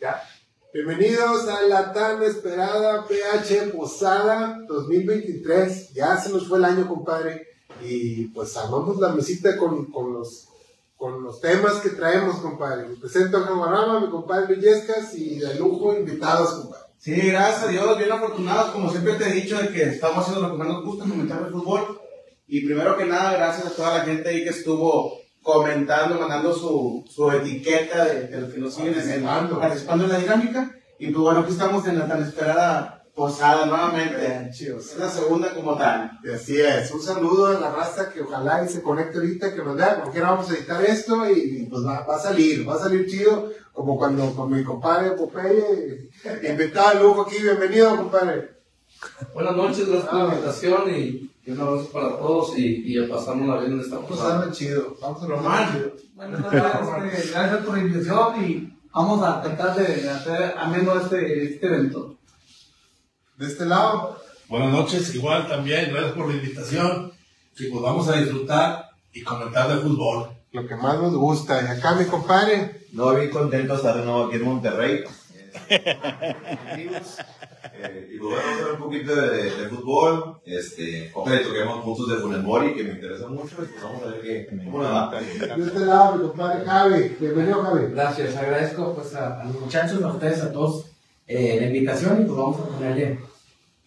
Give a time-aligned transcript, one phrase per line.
[0.00, 0.22] Ya.
[0.72, 5.92] Bienvenidos a la tan esperada PH Posada 2023.
[5.92, 7.48] Ya se nos fue el año, compadre.
[7.82, 10.50] Y pues armamos la mesita con, con los,
[10.96, 12.86] con los temas que traemos, compadre.
[12.86, 16.84] Me presento a Camarama, mi compadre Villescas y de lujo invitados, compadre.
[16.98, 20.42] Sí, gracias a Dios, bien afortunados, como siempre te he dicho, de que estamos haciendo
[20.42, 22.00] lo que más nos gusta, comentar el fútbol.
[22.46, 25.18] Y primero que nada, gracias a toda la gente ahí que estuvo
[25.48, 29.58] comentando, mandando su, su etiqueta de, de los que nos siguen en, Participando.
[29.58, 30.76] participando en la dinámica.
[30.98, 34.50] Y pues bueno, aquí estamos en la tan esperada posada nuevamente.
[34.50, 36.18] Es la segunda como tal.
[36.22, 39.64] Y así es, un saludo a la raza que ojalá y se conecte ahorita, que
[39.64, 42.68] nos vea, porque ahora vamos a editar esto y, y, pues va, va a salir,
[42.68, 46.10] va a salir chido, como cuando con mi compadre Popeye,
[46.46, 48.50] invitado de lujo aquí, bienvenido compadre.
[49.32, 53.08] Buenas noches, gracias por la invitación y, y un abrazo para todos y, y a
[53.08, 54.42] pasárnosla bien en esta Pues posada.
[54.42, 55.92] anda chido, vamos a chido.
[56.14, 61.66] Bueno, gracias, gracias por la invitación y vamos a tratar de hacer ameno este, este
[61.66, 62.16] evento.
[63.36, 64.18] De este lado,
[64.48, 67.12] Buenas noches, igual también, gracias por la invitación.
[67.58, 70.28] Y pues vamos a disfrutar y comentar de fútbol.
[70.52, 74.04] lo que más nos gusta, y acá mi compadre, No, bien contento de estar de
[74.06, 75.04] nuevo aquí en Monterrey.
[77.80, 80.40] Eh, y pues bueno, vamos a hablar un poquito de, de fútbol.
[80.44, 83.54] Este, ojalá y toquemos puntos de Funes Mori, que me interesa mucho.
[83.62, 85.20] Y pues vamos a ver qué, cómo nos va.
[85.20, 87.86] de este lado mi compadre Javi, bienvenido Javi.
[87.92, 90.86] Gracias, agradezco pues a, a los muchachos, a ustedes, a todos
[91.26, 93.20] eh, la invitación y pues vamos a ponerle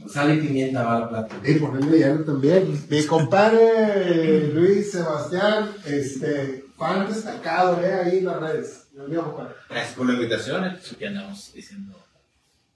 [0.08, 1.36] sal y pimienta a la plata.
[1.44, 2.86] Y ponerle hielo también.
[2.89, 8.88] Mi compadre Luis Sebastián, este, fan destacado, eh, ahí en las redes.
[8.92, 9.56] Bienvenido compadre.
[9.69, 11.97] Gracias por la invitación, entonces aquí andamos diciendo,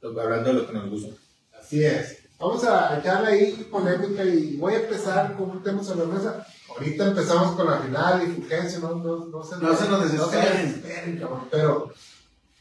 [0.04, 1.16] hablando de lo que nos gusta.
[1.60, 2.20] Así es.
[2.38, 6.46] Vamos a echarle ahí polémica y voy a empezar con un tema sobre la mesa.
[6.70, 10.66] Ahorita empezamos con la final y Fulgencio, no, no, no se, No se nos desesperen.
[10.68, 11.48] desesperen, cabrón.
[11.50, 11.94] Pero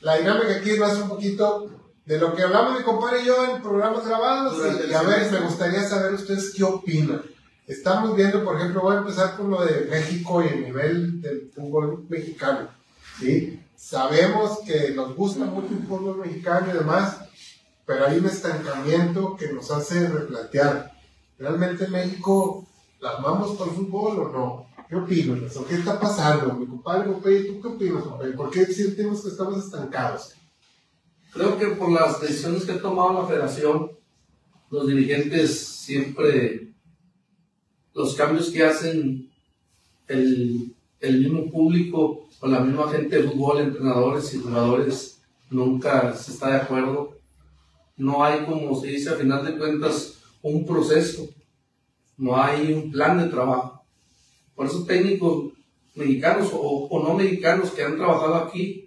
[0.00, 1.70] la dinámica aquí va a ser un poquito
[2.06, 4.56] de lo que hablamos mi compadre y yo en programas grabados.
[4.86, 7.22] Y, y a ver, me gustaría saber ustedes qué opinan.
[7.66, 11.50] Estamos viendo, por ejemplo, voy a empezar con lo de México y el nivel del
[11.54, 12.68] fútbol mexicano.
[13.18, 13.58] ¿sí?
[13.74, 17.16] Sabemos que nos gusta mucho el fútbol mexicano y demás,
[17.86, 20.92] pero hay un estancamiento que nos hace replantear.
[21.38, 22.66] ¿Realmente México
[23.00, 24.66] la amamos por fútbol o no?
[24.88, 25.56] ¿Qué opinas?
[25.56, 26.54] ¿O qué está pasando?
[26.54, 28.32] Mi compadre Popeye, ¿tú qué opinas, compadre?
[28.32, 30.34] ¿Por qué sentimos que estamos estancados?
[31.32, 33.90] Creo que por las decisiones que ha tomado la federación,
[34.70, 36.72] los dirigentes siempre,
[37.92, 39.30] los cambios que hacen
[40.06, 46.32] el, el mismo público o la misma gente de fútbol, entrenadores y jugadores, nunca se
[46.32, 47.16] está de acuerdo.
[47.96, 51.28] No hay, como se dice, a final de cuentas, un proceso,
[52.16, 53.84] no hay un plan de trabajo.
[54.54, 55.52] Por eso técnicos
[55.94, 58.84] mexicanos o, o no mexicanos que han trabajado aquí,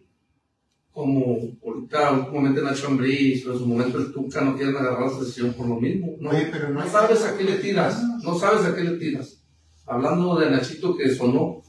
[0.91, 5.19] como ahorita últimamente Nacho Ambriz, o en su momento el Tuca, no quieren agarrar la
[5.19, 6.15] sesión por lo mismo.
[6.19, 9.43] No, Oye, pero no sabes a qué le tiras, no sabes a qué le tiras.
[9.85, 11.61] Hablando de Nachito que sonó,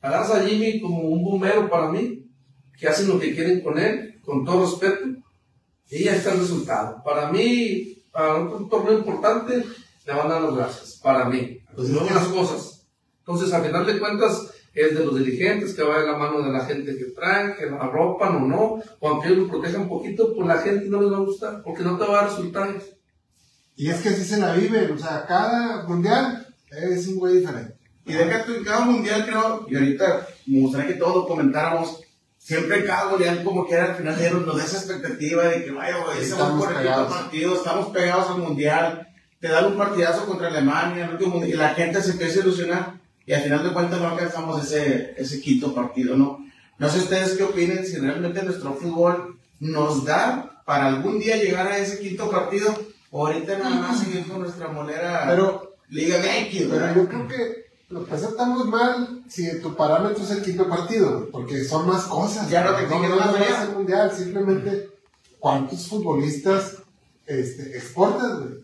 [0.00, 2.26] agarras a Jimmy como un bombero para mí,
[2.76, 5.21] que hacen lo que quieren con él, con todo respeto,
[5.92, 7.02] y ya está el resultado.
[7.04, 9.62] Para mí, para un torneo importante,
[10.06, 11.58] le van a dar las gracias, para mí.
[11.76, 12.86] Pues no las cosas.
[13.18, 16.50] Entonces, al final de cuentas, es de los dirigentes que va de la mano de
[16.50, 19.88] la gente que traen, que la arropan o no, o aunque ellos lo protejan un
[19.88, 22.30] poquito, pues la gente no les va a gustar, porque no te va a dar
[22.30, 22.84] resultados.
[23.76, 27.74] Y es que así se la viven, o sea, cada mundial es un güey diferente.
[28.06, 32.00] Y deja tú en cada mundial, creo, y ahorita me gustaría que todos lo comentáramos.
[32.42, 35.70] Siempre en cada mundial, como que al final de nos da esa expectativa de que,
[35.70, 37.12] vaya, güey, ese Estamos por el pegados.
[37.12, 39.08] partido, estamos pegados al mundial,
[39.38, 42.42] te dan un partidazo contra Alemania, el último mundial, y la gente se empieza a
[42.42, 42.94] ilusionar,
[43.24, 46.44] y al final de cuentas no alcanzamos ese, ese quinto partido, ¿no?
[46.78, 51.68] No sé ustedes qué opinen, si realmente nuestro fútbol nos da para algún día llegar
[51.68, 52.74] a ese quinto partido,
[53.12, 56.96] o ahorita nada más seguir con nuestra monera Pero, Liga MX, pero ¿verdad?
[56.96, 61.62] yo creo que lo que estamos mal si tu parámetro es el quinto partido, porque
[61.62, 62.48] son más cosas.
[62.48, 63.62] Ya no te no, más no allá.
[63.62, 64.88] es el mundial, simplemente
[65.38, 66.78] cuántos futbolistas
[67.26, 68.62] este, exportas, güey.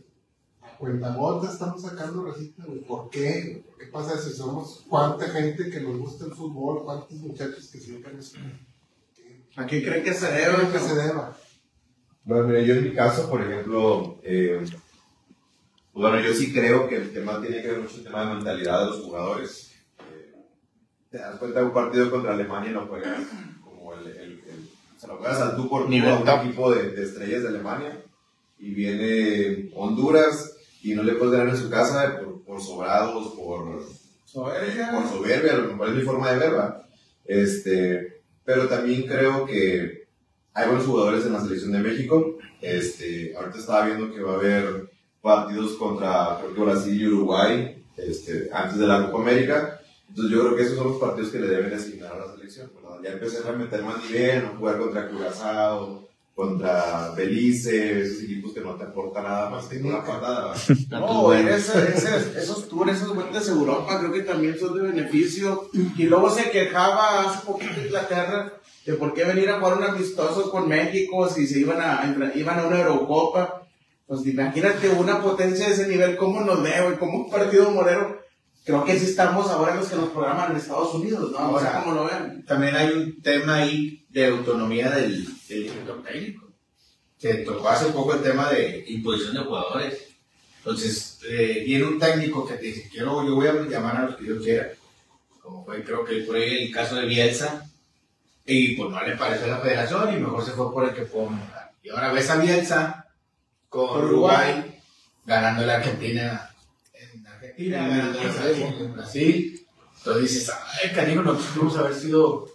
[0.63, 2.81] A cuentagotas estamos sacando recita, güey.
[2.81, 3.63] ¿Por qué?
[3.67, 4.31] ¿Por qué pasa eso?
[4.31, 8.39] Somos cuánta gente que nos gusta el fútbol, cuántos muchachos que siempre eso.
[9.57, 11.37] ¿A qué creen que se deba?
[12.25, 14.65] Bueno, mira, yo en mi caso, por ejemplo, eh,
[16.01, 18.81] bueno, yo sí creo que el tema tiene que ver mucho el tema de mentalidad
[18.81, 19.73] de los jugadores.
[20.01, 20.35] Eh,
[21.11, 23.23] te das cuenta de un partido contra Alemania y lo juegas
[23.63, 24.69] como el, el, el-
[24.99, 27.49] se lo juegas al tú por tú Nivel a un equipo de, de estrellas de
[27.49, 28.03] Alemania
[28.59, 33.83] y viene Honduras y no le puedes ganar en su casa por, por sobrados, por,
[34.25, 34.91] Soberbia.
[34.93, 36.83] por soberbia, a lo mejor es mi forma de verla.
[37.25, 40.07] Este, pero también creo que
[40.55, 42.37] hay buenos jugadores en la selección de México.
[42.61, 44.91] Este, ahorita estaba viendo que va a haber
[45.29, 49.81] partidos contra creo que Brasil y Uruguay este, antes de la Copa América.
[50.09, 52.71] Entonces yo creo que esos son los partidos que le deben asignar a la selección.
[52.75, 52.99] ¿verdad?
[53.05, 58.61] Ya empezar a meter más nivel, no jugar contra Curazao, contra Belice, esos equipos que
[58.61, 60.55] no te aportan nada más que una patada.
[60.91, 65.69] No, ese- ese- esos tours, esas vueltas a Europa, creo que también son de beneficio.
[65.97, 68.53] Y luego se quejaba hace poquito Inglaterra
[68.87, 72.59] de por qué venir a jugar un amistoso con México si se iban a, iban
[72.61, 73.68] a una Eurocopa.
[74.09, 76.95] Pues imagínate una potencia de ese nivel, ¿cómo nos veo?
[76.95, 78.19] Y como un partido morero.
[78.65, 81.53] Creo que sí estamos ahora los que nos programan en Estados Unidos, ¿no?
[81.53, 81.83] No sé Ahora.
[81.85, 82.43] cómo lo ven.
[82.47, 86.49] También hay un tema ahí de autonomía del, del director técnico.
[87.19, 89.99] Se tocó hace poco el tema de imposición de jugadores.
[90.59, 94.17] Entonces, eh, viene un técnico que te dice, quiero, yo voy a llamar a los
[94.17, 94.71] que yo quiera.
[95.43, 97.71] Como fue, creo que por ahí el caso de Bielsa.
[98.47, 101.03] Y pues no le pareció a la federación y mejor se fue por el que
[101.03, 101.73] pudo mejorar.
[101.83, 103.08] Y ahora ves a Bielsa
[103.69, 104.75] con Con Uruguay, Uruguay.
[105.27, 106.51] ganando la Argentina
[106.95, 109.67] en Argentina, ganando en Brasil.
[109.99, 110.51] Entonces dices,
[110.83, 112.49] ay, cariño, nosotros pudimos haber sido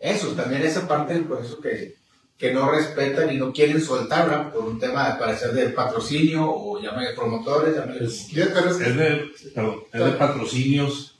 [0.00, 1.94] eso, también esa parte, por eso que,
[2.38, 6.80] que no respetan y no quieren soltarla por un tema de parecer de patrocinio o
[6.80, 11.14] llame promotores, llame Sí, pero es- Es de, perdón, es de patrocinios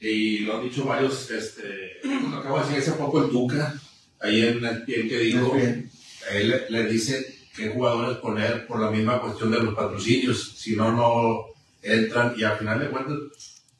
[0.00, 3.74] y lo han dicho varios, este, lo acabo de decir hace poco el Tuca,
[4.20, 8.90] ahí en el pie que digo, él le- le dice qué jugadores poner por la
[8.90, 11.46] misma cuestión de los patrocinios, si no, no
[11.82, 13.16] entran y al final de cuentas,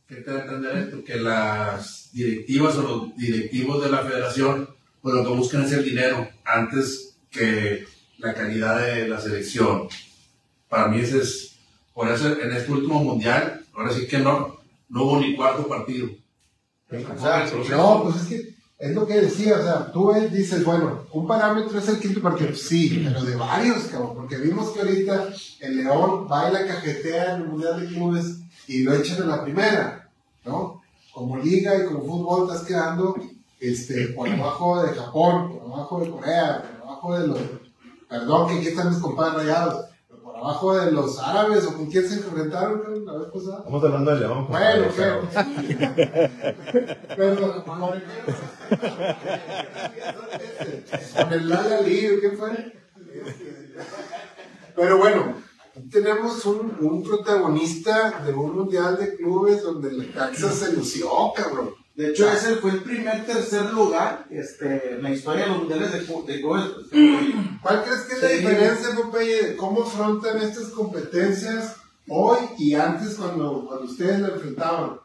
[0.08, 1.04] ¿qué te da a entender esto?
[1.04, 4.68] Que las directivas o los directivos de la federación,
[5.02, 7.84] pues lo que buscan es el dinero antes que
[8.18, 9.88] la calidad de la selección.
[10.68, 11.56] Para mí ese es,
[11.92, 14.58] por eso en este último mundial, ahora sí que no,
[14.88, 16.08] no hubo ni cuarto partido.
[17.76, 21.78] No, pues es que es lo que decía, o sea, tú dices, bueno, un parámetro
[21.78, 25.28] es el quinto partido, sí, pero de varios, cabrón, porque vimos que ahorita
[25.60, 29.42] el León va y cajetea en el Mundial de Clubes y lo echan en la
[29.42, 30.10] primera,
[30.44, 30.82] ¿no?
[31.14, 33.16] Como liga y como fútbol estás quedando
[33.60, 37.38] este, por abajo de Japón, por abajo de Corea, por abajo de los,
[38.10, 39.86] perdón que aquí están mis compadres rayados,
[40.46, 43.58] pero por abajo de los árabes o con quién se enfrentaron la vez pasada.
[43.58, 44.46] Estamos hablando de León.
[44.48, 45.22] Bueno, pero.
[47.16, 47.64] Pero,
[51.16, 52.72] con el Lala Lee, ¿qué fue?
[54.74, 55.34] Pero bueno,
[55.90, 61.74] tenemos un, un protagonista de un mundial de clubes donde la Caxa se lució, cabrón.
[61.96, 65.92] De hecho, ese fue el primer tercer lugar este, en la historia de los mundiales
[65.92, 66.64] de, de clubes.
[67.62, 71.76] ¿Cuál crees que es la diferencia, Popeye, de cómo afrontan estas competencias
[72.06, 74.98] hoy y antes cuando, cuando ustedes la enfrentaban?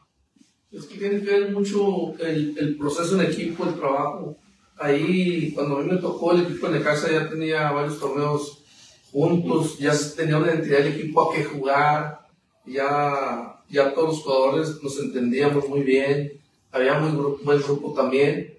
[0.70, 4.36] Es que tiene que ver mucho el, el proceso en equipo, el trabajo.
[4.78, 8.66] Ahí, cuando a mí me tocó el equipo de casa, ya tenía varios torneos
[9.14, 12.20] juntos, ya tenía una identidad del equipo a qué jugar,
[12.66, 16.41] ya, ya todos los jugadores nos entendíamos muy bien,
[16.72, 18.54] había muy gru- buen grupo también,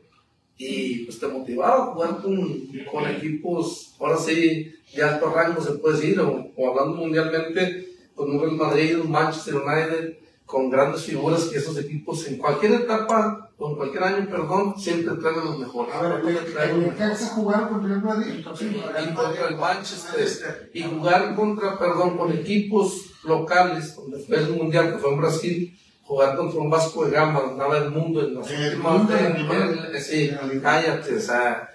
[0.59, 5.73] y pues te motivaba a jugar con, con equipos, ahora sí, de alto rango se
[5.73, 11.03] puede decir, o, o hablando mundialmente, con un Real Madrid, un Manchester United, con grandes
[11.05, 15.45] figuras que esos equipos en cualquier etapa o en cualquier año, perdón, siempre traen a
[15.45, 15.95] los mejores.
[15.95, 16.81] A ver, Siempre traen a ¿en
[17.11, 18.33] los el jugaron contra el Madrid?
[18.39, 24.93] y contra el Manchester y jugar contra, perdón, con equipos locales, donde fue el mundial
[24.93, 28.51] que fue en Brasil, jugar contra un Vasco de Gama, andaba el mundo en las
[28.51, 30.31] El últimas en- sí,
[30.63, 31.69] cállate, o sea,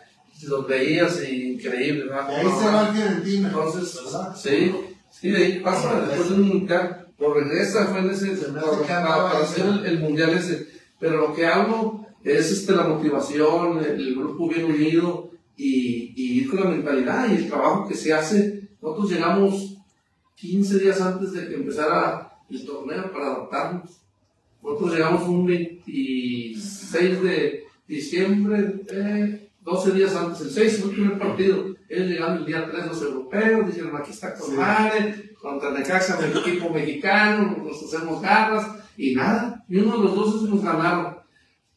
[0.47, 2.29] los veías y increíble, ¿verdad?
[2.29, 3.47] Ahí se va Argentina.
[3.47, 3.99] Entonces,
[4.35, 4.75] sí,
[5.09, 8.35] sí, de ahí pasa, después del mundial, lo regresa, fue en ese,
[8.87, 10.67] para, hacer el, el mundial ese.
[10.99, 16.49] Pero lo que hablo es este, la motivación, el, grupo bien unido y, y ir
[16.49, 18.69] con la mentalidad y el trabajo que se hace.
[18.81, 19.77] Nosotros llegamos
[20.35, 24.01] 15 días antes de que empezara el torneo para adaptarnos.
[24.61, 31.19] Nosotros llegamos un 26 de diciembre, eh, 12 días antes, el 6 fue el primer
[31.19, 31.75] partido.
[31.89, 36.37] Ellos llegaron el día 3 los europeos, dijeron aquí está con madre, contra Necaxa, el
[36.37, 41.17] equipo mexicano, nos hacemos garras, y nada, ni uno de los dos nos ganaron.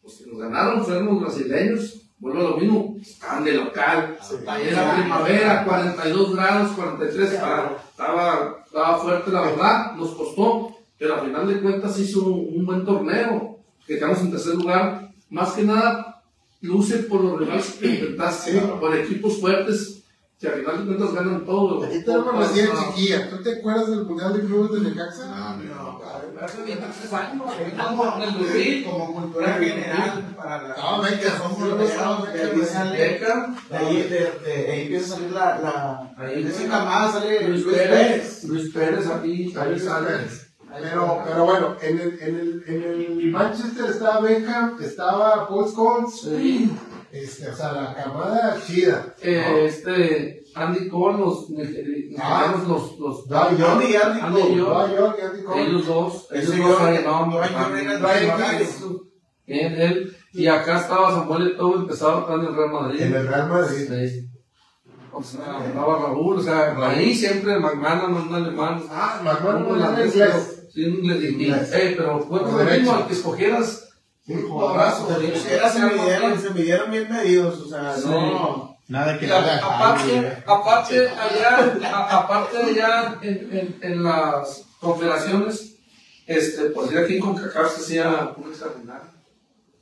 [0.02, 4.18] Los que nos ganaron fueron los brasileños, vuelvo a lo mismo, estaban de local,
[4.62, 10.69] era primavera, 42 grados, 43, estaba, estaba, estaba fuerte la verdad, nos costó,
[11.00, 15.12] pero al final de cuentas hizo un, un buen torneo, que quedamos en tercer lugar,
[15.30, 16.22] más que nada
[16.60, 20.04] luce por los rivales que enfrentaste, por equipos fuertes
[20.38, 21.84] Si al final de cuentas ganan todo.
[21.84, 23.30] Aquí tenemos recién chiquilla.
[23.30, 25.26] ¿Tú te acuerdas del Mundial de Clubes de Necaxa?
[25.26, 26.00] No, no.
[26.40, 28.84] Hace 23 años, en el 2000.
[28.84, 30.76] Como cultura general para la.
[30.76, 32.88] No, venga, somos sí.
[32.96, 36.14] Beca, De ahí, empieza a salir la.
[36.16, 36.68] Ahí empieza.
[36.68, 38.44] camada sale Luis Pérez.
[38.44, 40.49] Luis Pérez aquí, ahí sale.
[40.78, 46.20] Pero, pero bueno, en el, en el, en el Manchester estaba Beckham, estaba Paul Scholes,
[46.20, 46.70] Sí.
[47.10, 49.14] este, o sea, la camada chida.
[49.20, 52.54] Eh, este, Andy Cole, los nigeri- Ah.
[52.66, 53.96] los, los, Andy, Cole.
[53.98, 55.62] Andy Cole.
[55.62, 57.42] ellos dos, ellos dos no,
[59.74, 63.00] él, y acá estaba Samuel Eto'o, empezaba acá en el Real Madrid.
[63.02, 63.88] En el Real Madrid.
[63.88, 64.26] Sí.
[65.12, 68.80] O sea, andaba Raúl, o sea, ahí siempre McMahon, un alemán.
[68.90, 70.59] Ah, McMahon era holandés, inglés.
[70.72, 71.22] Sí, un inglés.
[71.22, 71.70] y- y- Inglés.
[71.72, 73.88] eh, pero fue Por lo mismo al que escogieras.
[74.26, 78.06] Sí, que se midieron, se midieron bien medidos, o sea, Sí.
[78.08, 78.76] no.
[78.88, 85.76] Nada que aparte, aparte allá, a- aparte allá en, en, en las confederaciones,
[86.26, 89.10] este, pues ya aquí con CACAF se hacía un extraordinario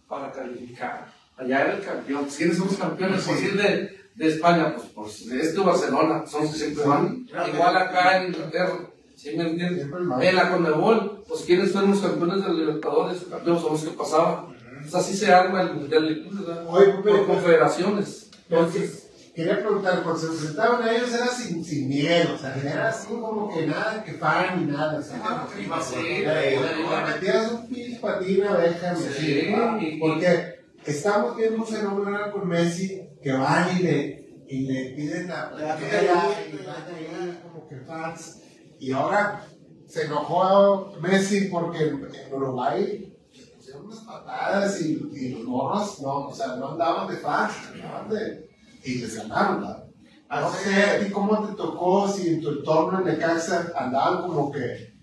[0.09, 1.07] para calificar.
[1.37, 2.27] Allá era el campeón.
[2.37, 3.25] ¿Quiénes son los campeones?
[3.25, 7.27] Por decir de, de España, pues, pues este Barcelona, son los que siempre van.
[7.53, 8.79] Igual acá en Inglaterra,
[9.19, 9.87] ¿sí me entiendes?
[9.89, 10.23] Más.
[10.23, 13.23] En la Conmebol, pues ¿quiénes fueron los campeones de Libertadores?
[13.23, 14.47] Los campeones son los que pasaban.
[14.81, 16.65] Pues así se arma el Mundial de Clubes, ¿verdad?
[16.67, 18.31] Por confederaciones.
[18.49, 22.89] Entonces, quería preguntar, cuando se enfrentaban a ellos era sin, sin miedo, o sea, era
[22.89, 25.47] así como que nada, que fan ni nada, o sea,
[25.83, 29.81] Sí, le metías un pinche patín a Beckham y así, Sí, ¿no?
[29.81, 34.91] y- porque estamos viendo un fenómeno ahora con Messi que van y le, y le
[34.97, 38.41] piden la playera cariñito, y le van dan ahí como que fans,
[38.79, 39.47] y ahora
[39.87, 46.27] se enojó Messi porque en Uruguay le pusieron unas patadas y, y los morros no,
[46.27, 48.49] o sea, no andaban de fans, andaban de,
[48.85, 49.85] y les ganaron, ¿verdad?
[50.31, 54.53] No sé, ¿a ti cómo te tocó si en tu entorno en Necaxa andaban como
[54.53, 54.95] que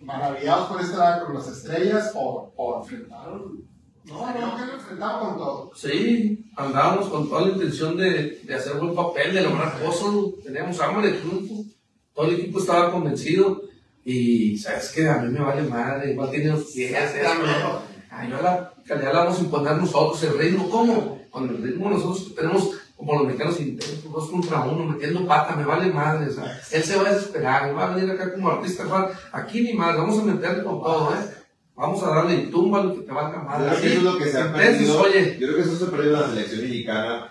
[0.00, 3.64] maravillados por estar con las estrellas o, o enfrentaron?
[4.04, 5.70] No, no, que lo enfrentaban con todo.
[5.76, 10.80] Sí, andábamos con toda la intención de, de hacer buen papel, de lograr cosas, teníamos
[10.80, 11.64] hambre de triunfo,
[12.14, 13.62] todo el equipo estaba convencido
[14.04, 16.68] y sabes que a mí me vale madre, igual tiene esto,
[18.10, 21.18] Ay, yo la calidad la vamos a imponer nosotros, el ritmo, ¿cómo?
[21.30, 25.64] Con el ritmo nosotros tenemos como los mexicanos intentos, dos contra uno, metiendo pata, me
[25.64, 28.84] vale madre, sea, él se va a desesperar, él va a venir acá como artista,
[29.32, 31.41] aquí ni más, vamos a meterle con todo, ¿eh?
[31.74, 33.70] Vamos a darle y tumba lo que te valga madre.
[33.70, 35.00] creo que eso es lo que se ha Entonces, perdido.
[35.00, 37.30] oye, Yo creo que eso se ha perdido en la selección mexicana,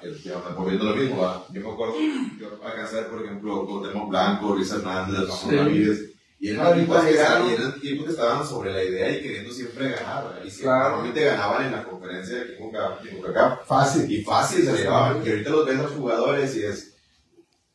[0.58, 1.22] volviendo lo mismo.
[1.22, 1.46] ¿va?
[1.54, 1.94] Yo me acuerdo,
[2.40, 5.56] yo alcancé a ver, por ejemplo, Cuauhtémoc Blanco, Luis Hernández, Ramón Sí.
[5.56, 6.00] Ramírez,
[6.40, 10.24] y eran equipos, que, que estaban sobre la idea y queriendo siempre ganar.
[10.24, 10.40] ¿verdad?
[10.44, 10.90] Y siempre Claro.
[10.90, 14.12] normalmente ganaban en la conferencia de Kimuka Fácil.
[14.12, 15.22] y fácil se llevaban.
[15.24, 16.91] Y ahorita los ves a los jugadores y es,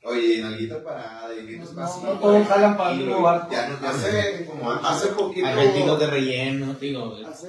[0.06, 2.06] oye, nalguita parada y gritos pasito.
[2.06, 3.52] no todos jalan para el barco.
[3.52, 5.46] Ya no, ya Hace, como hace poquito.
[5.46, 7.16] Argentinos de relleno, digo.
[7.28, 7.48] hace-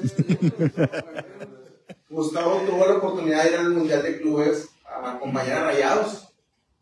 [2.09, 6.23] Gustavo tuvo la oportunidad de ir al Mundial de Clubes a acompañar a Rayados.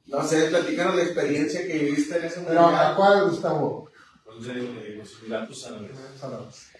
[0.05, 2.93] No sé, platícanos la experiencia que viviste en ese Pero ¿a Mundial.
[2.95, 3.89] cuál, Gustavo?
[4.27, 6.71] los Emiratos Árabes.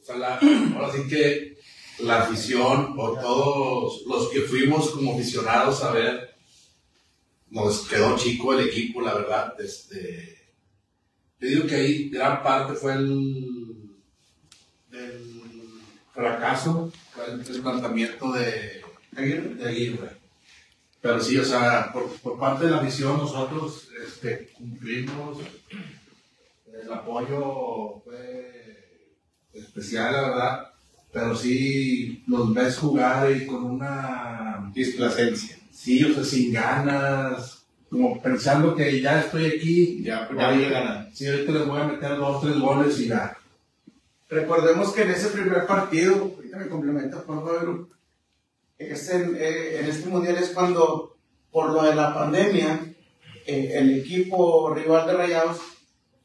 [0.00, 0.38] O sea, la-
[0.74, 1.56] ahora sí que
[1.98, 6.35] la afición o todos los que fuimos como aficionados a ver,
[7.50, 9.54] nos quedó chico el equipo, la verdad.
[9.60, 10.52] Este,
[11.38, 13.90] te digo que ahí gran parte fue el
[16.12, 20.16] fracaso, fue el, el planteamiento de, de Aguirre.
[21.00, 25.38] Pero sí, o sea, por, por parte de la afición nosotros este, cumplimos
[26.82, 29.16] el apoyo fue
[29.52, 30.72] especial, la verdad.
[31.12, 35.58] Pero sí los ves jugar y con una Displacencia.
[35.76, 40.68] Sí, o sea, sin ganas, como pensando que ya estoy aquí, Ya, ya voy a
[40.70, 41.08] ganar.
[41.14, 43.36] sí, ahorita les voy a meter dos, tres goles y ya.
[44.28, 47.88] Recordemos que en ese primer partido, ahorita me complementa por favor,
[48.78, 51.16] es en, eh, en este mundial es cuando,
[51.52, 52.80] por lo de la pandemia,
[53.46, 55.58] eh, el equipo rival de Rayados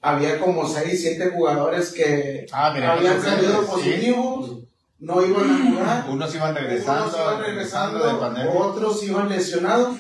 [0.01, 4.60] había como 6, 7 jugadores que Ah, mira, habían salido sí.
[5.01, 6.05] No iban a jugar.
[6.09, 9.97] Unos iban regresando, Unos iban regresando regresando, otros iban lesionados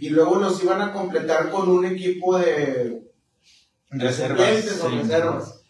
[0.00, 3.02] y luego los iban a completar con un equipo de
[3.92, 4.96] o sí.
[4.96, 5.62] reservas.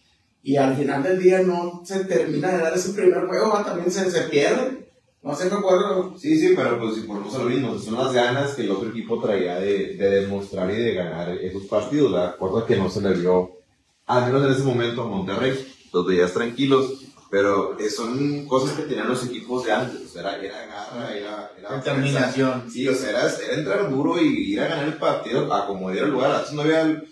[0.42, 4.10] Y al final del día no se termina de dar ese primer juego, también se,
[4.10, 4.88] se pierde.
[5.22, 6.16] No sé qué acuerdo.
[6.16, 8.88] Sí, sí, pero pues si volvemos a lo mismo, son las ganas que el otro
[8.88, 13.02] equipo traía de, de demostrar y de ganar esos partidos, la cosa que no se
[13.02, 13.58] le vio,
[14.06, 15.58] al menos en ese momento a Monterrey,
[15.92, 20.04] los veías tranquilos, Pero eh, son cosas que tenían los equipos de antes.
[20.04, 22.68] O sea, era, era garra, era, era Determinación.
[22.68, 25.90] Sí, o sea, era, era entrar duro y ir a ganar el partido a como
[25.90, 26.32] diera lugar.
[26.32, 27.02] Antes no había,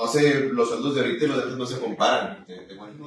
[0.00, 2.44] no sé, los sueldos de ahorita y los de antes no se comparan.
[2.46, 3.04] te- te cuento,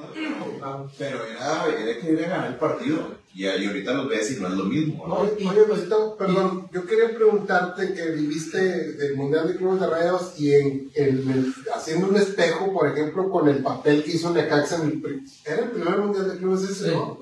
[0.97, 3.23] Pero, era, era que ir a ganar el partido.
[3.33, 5.07] Y, y ahorita los ves y no es lo mismo.
[5.07, 5.15] ¿no?
[5.21, 8.59] Oye, Luisito, perdón, yo quería preguntarte que viviste
[8.93, 13.29] del Mundial de Clubes de Rayados y en, en el- haciendo un espejo, por ejemplo,
[13.31, 15.23] con el papel que hizo Necaxa en el...
[15.45, 17.17] Era el primer Mundial de Clubes ese, ¿no?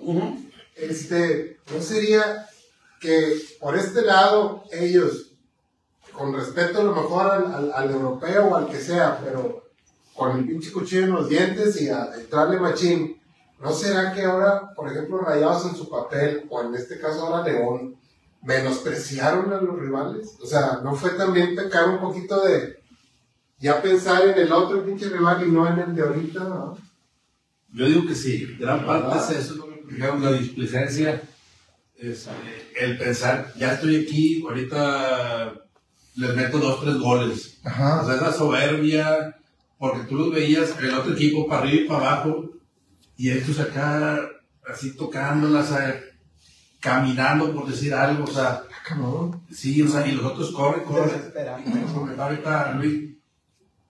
[0.75, 2.45] Este, ¿no sería
[2.99, 5.27] que por este lado ellos,
[6.11, 9.61] con respeto a lo mejor al, al- al europeo o al que sea, pero
[10.21, 13.19] con el pinche cuchillo en los dientes y a entrarle machín,
[13.59, 17.43] ¿no será que ahora, por ejemplo, Rayados en su papel, o en este caso ahora
[17.43, 17.95] León,
[18.43, 20.37] menospreciaron a los rivales?
[20.39, 22.83] O sea, ¿no fue también pecar un poquito de
[23.57, 26.39] ya pensar en el otro pinche rival y no en el de ahorita?
[26.41, 26.77] ¿no?
[27.73, 31.19] Yo digo que sí, gran parte es eso, la displicencia,
[31.97, 32.29] es,
[32.79, 35.55] el pensar, ya estoy aquí, ahorita
[36.17, 37.57] les meto dos, tres goles.
[37.65, 39.35] O sea, esa soberbia,
[39.81, 42.51] porque tú los veías, el otro equipo para arriba y para abajo,
[43.17, 44.19] y estos acá,
[44.71, 45.73] así tocándolas,
[46.79, 49.41] caminando por decir algo, o sea, Cabrón.
[49.51, 52.19] sí, o sea, y los otros corren, corren.
[52.19, 53.09] Ahorita, Luis,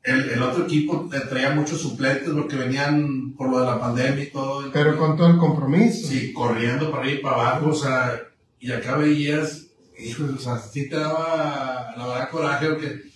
[0.03, 4.31] el, el otro equipo traía muchos suplentes porque venían por lo de la pandemia y
[4.31, 4.71] todo.
[4.71, 6.07] Pero con todo el compromiso.
[6.07, 8.17] Sí, corriendo para arriba y para abajo, o sea,
[8.61, 9.67] y acá veías,
[9.99, 13.10] hijo, o sea, sí te daba, la verdad, coraje, porque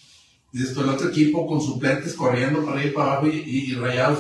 [0.60, 3.72] dices tú, el otro equipo con suplentes corriendo para arriba y para abajo y, y-
[3.72, 4.20] y rayados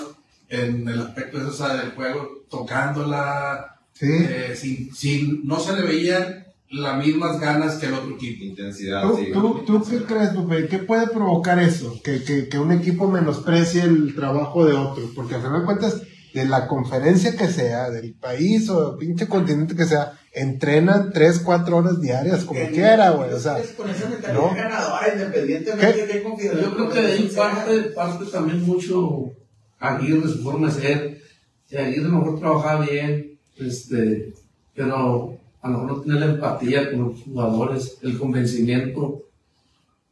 [0.49, 4.07] en el aspecto sea, del juego, tocándola, Sí.
[4.09, 8.43] eh, sin, sin, no se le veían las mismas ganas que el otro equipo.
[8.43, 9.31] Intensidad, ¿Tú, sí.
[9.31, 10.67] tú, tú qué crees, Lupe?
[10.67, 11.99] ¿Qué puede provocar eso?
[12.03, 15.09] Que, que, que un equipo menosprecie el trabajo de otro.
[15.15, 16.01] Porque al final de cuentas,
[16.35, 21.77] de la conferencia que sea, del país o pinche continente que sea, entrenan 3, 4
[21.77, 23.31] horas diarias, como quiera, güey.
[23.31, 24.53] O sea, con esa mentalidad ¿no?
[24.53, 26.05] ganadora, independientemente ¿Qué?
[26.07, 26.61] de qué.
[26.61, 29.31] Yo creo que de ahí parte, parte también mucho
[29.79, 31.21] Aguirre, su forma de ser.
[31.69, 34.33] Si Aguirre a lo mejor trabajaba bien, este,
[34.73, 39.23] pero a lo mejor no tenía la empatía con los jugadores, el convencimiento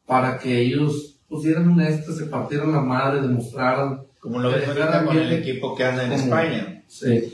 [0.06, 5.05] para que ellos pusieran un se partieran la madre, demostraran Como lo ves que ahorita
[5.05, 6.83] con el equipo que anda en como- España.
[6.88, 7.33] sí,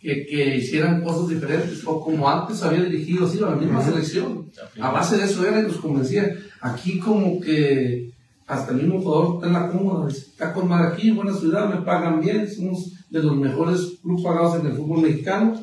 [0.00, 4.50] que, que hicieran cosas diferentes, o como antes había dirigido así, la misma selección.
[4.80, 6.34] A base de eso era y los convencía.
[6.62, 8.10] Aquí como que
[8.46, 11.82] hasta el mismo jugador está en la cómoda, está con madre aquí, buena ciudad, me
[11.82, 15.60] pagan bien, somos de los mejores clubes pagados en el fútbol mexicano.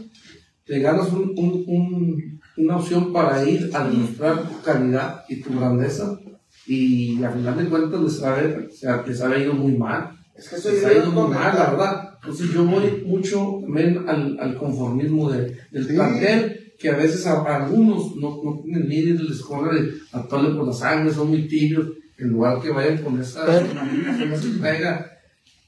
[0.65, 5.58] Te ganas un- un- un- una opción para ir a demostrar tu calidad y tu
[5.60, 6.19] grandeza
[6.67, 10.17] y al final de cuentas les sea, les ha ido muy mal.
[10.41, 12.10] Es que ido muy mal, la verdad.
[12.21, 15.93] Entonces yo voy mucho también al, al conformismo de, del Sí.
[15.93, 20.56] plantel, que a veces a, a algunos no, no tienen líderes, les corre a tole
[20.56, 25.08] por la sangre, son muy tibios, en lugar que vayan con esa entrega.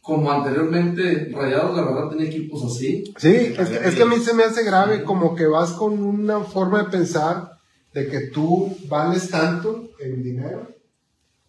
[0.02, 3.06] Como anteriormente, Rayados, la verdad, tenía equipos así.
[3.18, 5.94] Sí, es que, es que a mí se me hace grave como que vas con
[6.04, 7.52] una forma de pensar
[7.94, 10.68] de que tú vales tanto en dinero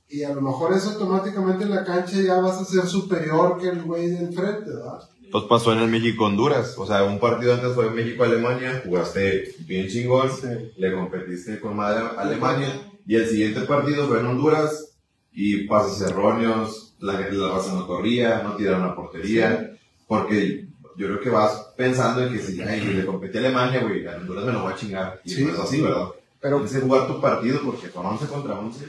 [0.08, 3.68] y a lo mejor eso automáticamente en la cancha ya vas a ser superior que
[3.68, 5.00] el güey de enfrente, ¿verdad?
[5.32, 6.76] Pues pasó en el México-Honduras.
[6.78, 10.30] O sea, un partido antes fue México-Alemania, jugaste bien chingón,
[10.76, 12.68] le competiste con madre Alemania.
[13.06, 14.92] Y el siguiente partido fue en Honduras
[15.32, 19.72] y pases erróneos, la, la raza no corría, no tiraron a portería.
[20.06, 24.06] Porque yo creo que vas pensando en que si ay, le competí a Alemania, güey,
[24.06, 25.20] a Honduras me lo voy a chingar.
[25.24, 25.44] Y Sí.
[25.44, 26.06] no es así, ¿verdad?
[26.40, 28.84] Pero Tienes que jugar tu partido porque son 11 contra 11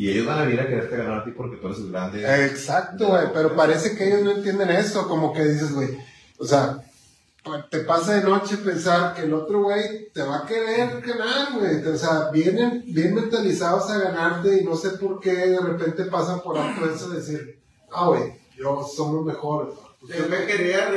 [0.00, 2.44] y ellos van a venir a quererte ganar a ti porque tú eres el grande.
[2.46, 5.90] Exacto, güey, pero parece que ellos no entienden eso, como que dices, güey,
[6.38, 6.78] o sea,
[7.44, 11.52] pa- te pasa de noche pensar que el otro güey te va a querer ganar,
[11.58, 16.04] güey, o sea, vienen bien mentalizados a ganarte y no sé por qué de repente
[16.04, 17.58] pasan por alto eso de decir,
[17.92, 18.22] ah, güey,
[18.56, 19.74] yo somos mejores.
[19.74, 20.08] ¿no?
[20.08, 20.88] Yo me quería.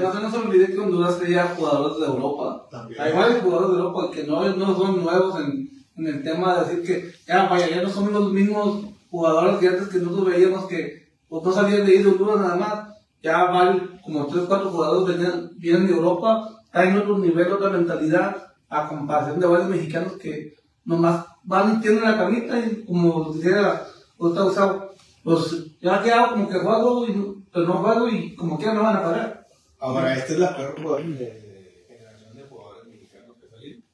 [0.00, 2.66] No se nos olvide que Honduras tenía jugadores de Europa.
[2.98, 6.76] Hay varios jugadores de Europa que no, no son nuevos en, en el tema de
[6.76, 10.66] decir que ya, vaya, ya no son los mismos jugadores que antes que nosotros veíamos
[10.66, 12.90] que pues, no salían de ir de nada más.
[13.22, 18.50] Ya van como 3, 4 jugadores venían, vienen de Europa, traen otro nivel, otra mentalidad,
[18.70, 23.82] a comparación de varios mexicanos que nomás van tienen la camita y como decía
[24.16, 24.90] otra Gustavo,
[25.22, 28.82] pues ya que hago como que juego, y, pero no juego y como que no
[28.82, 29.46] van a parar.
[29.78, 33.84] Ahora, esta es la peor jugadora de, de generación de jugadores mexicanos que salieron.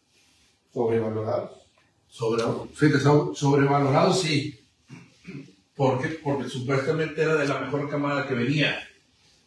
[0.73, 1.66] Sobrevalorados.
[2.17, 4.59] Sobre, fíjate, sobrevalorado sí.
[5.75, 6.09] ¿Por qué?
[6.25, 8.75] Porque supuestamente era de la mejor camada que venía.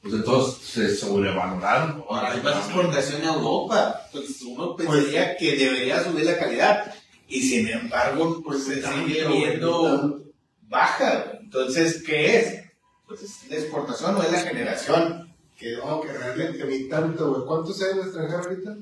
[0.03, 2.05] pues entonces se sobrevaloraron.
[2.07, 6.93] Ahora hay más exportación a Europa, pues uno pensaría que debería subir la calidad
[7.27, 10.21] y sin embargo pues se sigue viendo
[10.67, 11.39] baja.
[11.41, 12.65] Entonces, ¿qué es?
[13.07, 15.33] Pues es la exportación o es la generación.
[15.57, 17.47] Que, No, que realmente ni tanto, güey.
[17.47, 18.77] ¿Cuántos hay en el extranjero ahorita?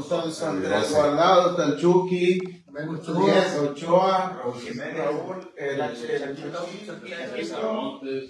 [0.00, 3.58] Está el Andrés Guardado, está el Chucky, Ochoa, 10.
[3.70, 5.96] Ochoa, Raúl Jiménez, Raúl, el, el-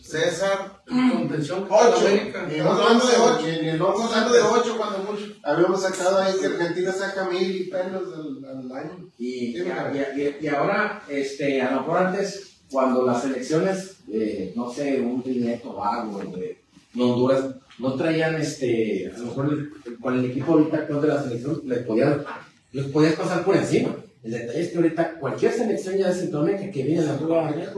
[0.05, 0.83] César.
[0.87, 2.09] Contención Ocho.
[2.09, 3.47] Estamos hablando de ocho.
[3.47, 5.25] el hablando de ocho cuando mucho.
[5.43, 8.03] Habíamos sacado ahí que Argentina saca mil y pelos
[8.47, 9.09] al, año.
[9.19, 14.71] Y, y, y- y ahora, este, a lo mejor antes, cuando las elecciones, eh, no
[14.71, 17.45] sé, un y Tobago, de, de Honduras,
[17.79, 21.61] no traían, este, a lo mejor el- con el equipo ahorita actual de la selección,
[21.65, 22.25] les podían,
[22.73, 23.95] les podías pasar por encima.
[24.25, 27.73] El detalle es que ahorita cualquier selección ya de Centroamérica que viene a la Liga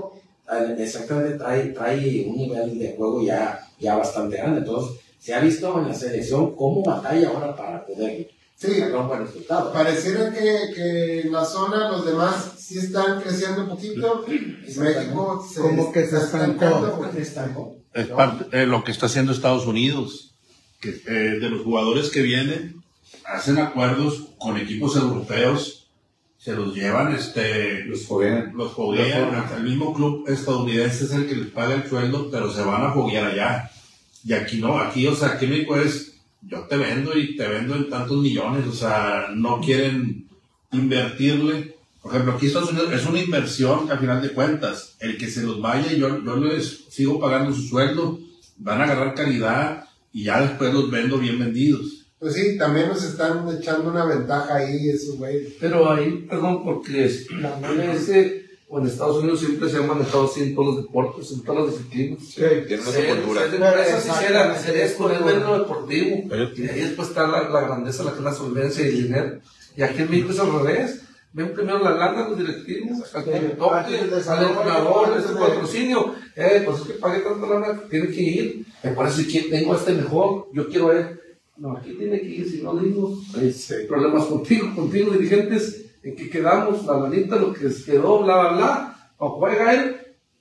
[0.66, 4.61] de eh, exactamente trae, trae un nivel de juego ya, ya bastante grande.
[4.61, 8.28] Entonces, se ha visto en la selección cómo batalla ahora para poder
[8.59, 9.70] Sí, sacar un buen resultado.
[9.72, 14.24] pareciera que, que en la zona los demás sí están creciendo un poquito.
[14.26, 16.64] México se, Como que se estancó.
[17.18, 17.76] estancando.
[17.92, 20.35] Es parte de lo que está haciendo Estados Unidos,
[20.80, 22.82] que eh, de los jugadores que vienen,
[23.26, 25.86] hacen acuerdos con equipos europeos,
[26.46, 28.52] se los llevan, este, Los foguean.
[28.54, 32.62] los foguean, el mismo club estadounidense es el que les paga el sueldo, pero se
[32.62, 33.68] van a foguear allá.
[34.24, 37.74] Y aquí no, aquí, o sea, aquí México es, yo te vendo y te vendo
[37.74, 40.28] en tantos millones, o sea, no quieren
[40.70, 41.74] invertirle.
[42.00, 45.28] Por ejemplo, aquí Estados Unidos es una inversión que a final de cuentas, el que
[45.28, 48.20] se los vaya, yo, yo les sigo pagando su sueldo,
[48.59, 52.05] van a agarrar calidad y ya después los vendo bien vendidos.
[52.26, 55.52] Pues sí, también nos están echando una ventaja ahí esos güeyes.
[55.60, 57.08] Pero ahí, perdón, porque
[57.40, 58.10] la MLS
[58.68, 61.66] o en Estados Unidos siempre se ha manejado así en todos los deportes, en todas
[61.66, 62.34] las disciplinas.
[62.34, 63.42] Tiene una Ser- cultura.
[63.48, 66.16] ser empresas hicieran hacer esto, es deportivo.
[66.56, 69.38] Y ahí después está la, la grandeza, la, que es la solvencia y el dinero.
[69.76, 71.02] Y aquí en México es al revés.
[71.32, 76.12] Ven primero la lana, los directivos, al que le toque, al entrenador, este patrocinio.
[76.34, 78.66] Eh, pues es que pagué tanta lana, tiene que ir.
[78.82, 81.25] Me parece que tengo este mejor, yo quiero ver.
[81.58, 86.28] No, aquí tiene que ir, si no digo, hay problemas contigo, contigo, dirigentes, en que
[86.28, 89.96] quedamos, la lanita, lo que quedó, bla, bla, bla, o juega él,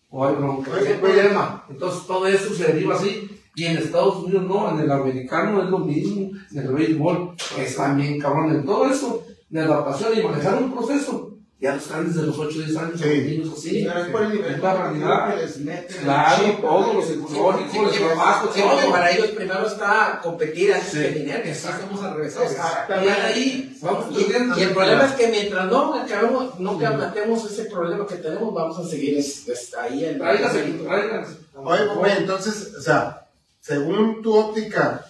[0.10, 1.66] o hay bronca, hay problema.
[1.70, 3.30] Entonces todo eso se deriva así.
[3.56, 7.76] Y en Estados Unidos no, en el americano es lo mismo, en el béisbol, es
[7.78, 11.35] también cabrón, en todo eso, de adaptación y manejar un proceso.
[11.58, 13.08] Ya están desde los 8 o 10 años, Sí.
[13.08, 13.86] los niños así.
[13.88, 15.30] Pero es por el nivel realidad.
[15.36, 15.98] que les meten.
[16.04, 18.92] Claro, todos los Sí, psicológicos, sí, el trabajo, sí, porque todo.
[18.92, 20.98] para ellos primero está competir antes Sí.
[21.00, 22.36] que el dinero, que así somos al revés.
[22.36, 28.06] Y ahí vamos Y- el problema es que mientras no acabemos, no matemos ese problema
[28.06, 31.38] que tenemos, vamos a seguir es- es ahí en Tráiganse, tráiganse.
[31.56, 33.28] Oye, güey, entonces, o sea,
[33.62, 35.06] según tu óptica,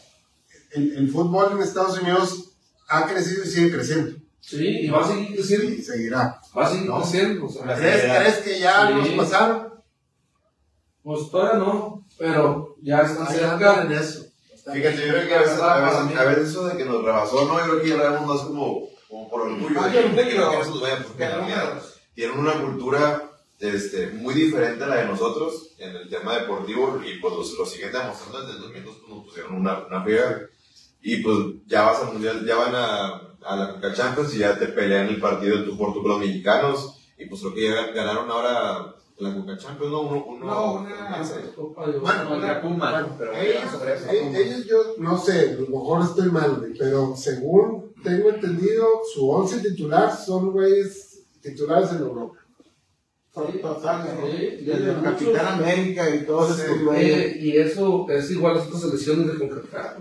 [0.74, 2.52] el, el fútbol en Estados Unidos
[2.88, 4.16] ha crecido y sigue creciendo.
[4.48, 5.72] Sí, y va a seguir creciendo.
[5.72, 6.40] Y seguirá.
[6.58, 7.02] Va a seguir No.
[7.02, 7.46] creciendo.
[7.46, 8.94] O sea, ¿Crees, crees que ya Sí.
[8.94, 9.74] nos pasaron?
[11.04, 13.84] pues todavía no, pero ya están cerca.
[13.84, 14.26] en eso.
[14.74, 17.46] Fíjate, yo creo que a veces, a veces, a veces eso de que nos rebasó,
[17.46, 19.80] no, yo creo que ya lo vemos más como, como por orgullo.
[19.80, 21.82] Ah, de que de que no porque Que en no, realidad
[22.16, 23.30] tienen una cultura
[23.60, 27.66] este, muy diferente a la de nosotros en el tema deportivo y pues los- lo
[27.68, 30.42] siguen demostrando desde el 2002 pues, nos pusieron una, una friega.
[31.02, 34.58] y pues ya vas al mundial, ya van a, a la Coca Champions y ya
[34.58, 37.92] te pelean el partido tú por tú con los mexicanos y pues creo que ya
[37.94, 40.02] ganaron ahora la Coca Champions, ¿no?
[40.02, 41.24] Uno, uno, No, una-
[41.56, 42.02] Copa de Oro.
[42.02, 43.16] Bueno, Contra Puma.
[43.18, 43.32] pero
[44.36, 49.60] Ellos, yo no sé, a lo mejor estoy mal, pero según tengo entendido, su once
[49.60, 52.40] titular son güeyes titulares en Europa.
[54.16, 54.28] ¿no?
[54.28, 57.18] Sí, Desde el muchos- Capitán América y todos estos güeyes.
[57.36, 59.98] Eh, y eso es igual a estas selecciones de CONCACAF.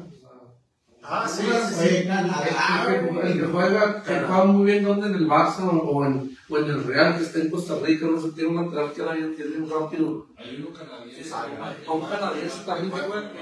[1.07, 5.61] Ah, sí, sí, El que- el juega, que juega muy bien donde en el Barça
[5.69, 8.65] o, en, o en el Real, que está en Costa Rica, no sé, tiene un
[8.65, 9.37] lateral que ahora bien
[9.71, 10.27] rápido.
[10.39, 11.31] Hay uno canadiense.
[11.93, 13.33] Un canadiense también juega.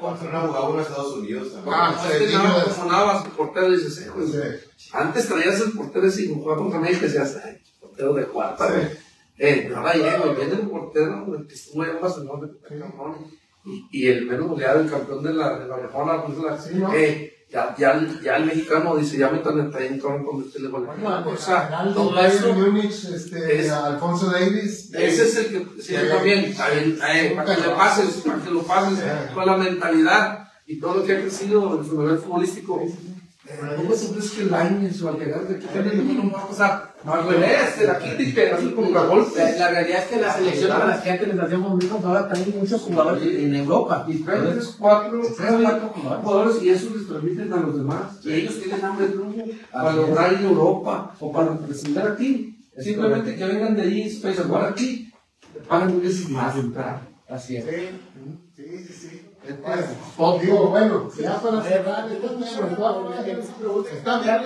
[0.00, 1.74] Contra una jugada en Estados Unidos también.
[1.74, 4.88] Ah, Ah, sí, es que digo, nada, como Navas, el portero, dices, eh, pues, Sí.
[4.92, 8.66] antes traías el portero ese y jugaba contra México y decías, ay, portero de cuarta,
[8.68, 8.72] Sí.
[8.74, 8.86] güey.
[9.38, 13.16] Eh, ahora llega y viene el portero, güey, que estuvo en Barcelona, cabrón.
[13.90, 15.76] Y, el menos goleado, el campeón de la, de la
[16.58, 16.92] Sí, ¿no?
[16.94, 20.36] eh, ya, ya, el- ya el mexicano dice, ya metan el tren, cabrón, con
[20.70, 20.86] gol.
[20.86, 24.92] Bueno, O sea, todo eso, Múnich, este, es- Alfonso Davis.
[24.94, 28.62] ese es el que sí, también, eh, eh, para que le pases, para que lo
[28.62, 28.98] pases
[29.34, 32.82] con la mentalidad y todo lo que ha crecido en su nivel futbolístico.
[33.76, 36.94] ¿Cómo sientes que el año o al llegar de aquí no va a pasar?
[37.04, 39.38] Al revés, de la quita y pegas el contragolpe.
[39.38, 42.58] La, la realidad es que la selección a la gente les hacemos muy ahora también
[42.58, 44.04] muchos jugadores en Europa.
[44.06, 45.88] Y traen tres, cuatro, tres, cuatro
[46.22, 48.20] jugadores y eso les transmiten a los demás.
[48.22, 52.54] Y ellos tienen hambre de triunfo para lograr en Europa o para representar aquí.
[52.78, 55.10] Simplemente que vengan de ahí, para jugar aquí,
[55.66, 56.54] pagan veces más.
[57.28, 57.64] Así es.
[57.64, 59.27] Sí, sí, sí.
[60.16, 62.10] Pues, digo, bueno, ya para cerrar,
[63.92, 64.42] está bien,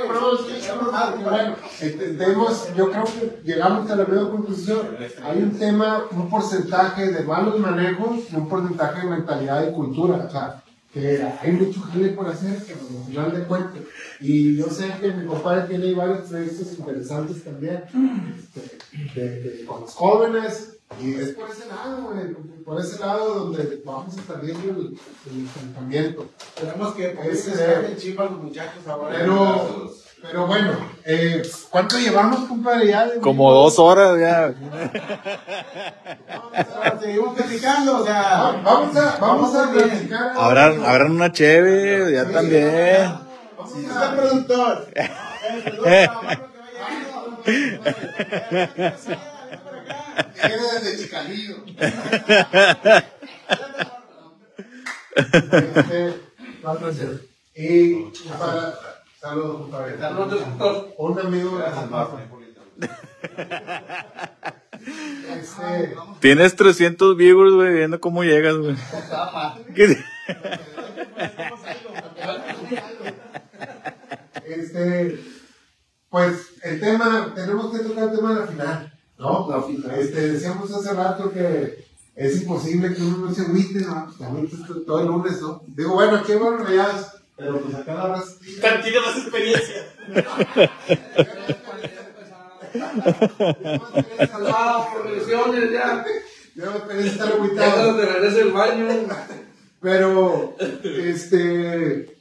[1.25, 4.97] bueno, entendemos, yo creo que llegamos a la misma conclusión.
[5.25, 10.27] Hay un tema, un porcentaje de malos manejos y un porcentaje de mentalidad y cultura.
[10.29, 13.83] O sea, que hay mucho jale por hacer, que al final de cuentas.
[14.21, 17.83] Y yo sé que mi compadre tiene varios proyectos interesantes también,
[18.39, 23.35] este, de, de, con los jóvenes, y es por ese lado, güey, por ese lado
[23.45, 24.99] donde vamos a estar viendo el,
[25.31, 26.27] el enfrentamiento.
[26.59, 29.17] Tenemos que Ese- el chip a los muchachos ahora.
[29.19, 29.91] Pero,
[30.23, 30.73] pero bueno,
[31.05, 32.87] eh, ¿cuánto llevamos, compadre?
[32.89, 34.55] Ya de- Como dos horas ya.
[37.01, 38.61] Seguimos platicando, o sea.
[38.65, 40.33] Vamos a, vamos a platicar.
[40.37, 43.13] Habrán, habrán una cheve, ya también.
[43.57, 44.87] Vamos Sí, a- está productor.
[50.35, 51.57] Viene desde Chicalillo.
[57.55, 58.05] Y
[58.39, 58.75] para.
[59.21, 59.99] Saludos, compadre.
[59.99, 60.95] Saludos, doctor.
[60.99, 61.65] Un amigo de
[65.33, 68.75] Este, Tienes 300 viewers, güey, viendo cómo llegas, güey.
[69.75, 69.97] ¿Qué?
[74.45, 75.21] este,
[76.09, 79.49] pues el tema, tenemos que tocar el tema de la final, ¿no?
[79.49, 79.99] La final.
[79.99, 84.13] Este, decíamos hace rato que es imposible que uno no se agüite, ¿no?
[84.21, 85.63] Agüite todo el lunes, ¿no?
[85.69, 87.07] Digo, bueno, aquí bueno, rayados,
[87.37, 88.33] pero pues acá la raza.
[88.83, 89.87] Tiene más experiencia.
[94.55, 96.05] Ah, por lesiones ya.
[96.55, 97.97] Yo me esperé estar Ya agüitado.
[97.97, 98.89] cuando te el baño.
[99.81, 102.17] Pero, este,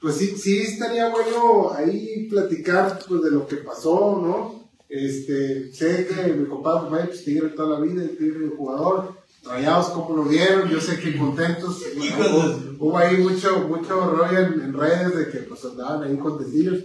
[0.00, 4.63] pues sí, sí estaría bueno ahí platicar pues, de lo que pasó, ¿no?
[4.88, 9.88] Este, sé que mi compadre fue pues, Tigre toda la vida, el Tigre jugador, rayados
[9.88, 14.72] como lo vieron, yo sé que contentos, hubo, hubo ahí mucho, mucho rollo en, en
[14.72, 16.84] redes de que pues andaban ahí contentillos,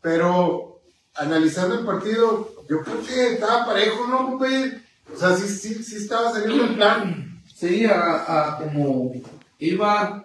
[0.00, 0.80] pero
[1.14, 4.82] analizando el partido, yo creo que estaba parejo, ¿no, compadre?
[5.14, 7.42] O sea, sí, sí, sí estaba saliendo el plan.
[7.54, 9.12] Sí, a, a como
[9.58, 10.24] iba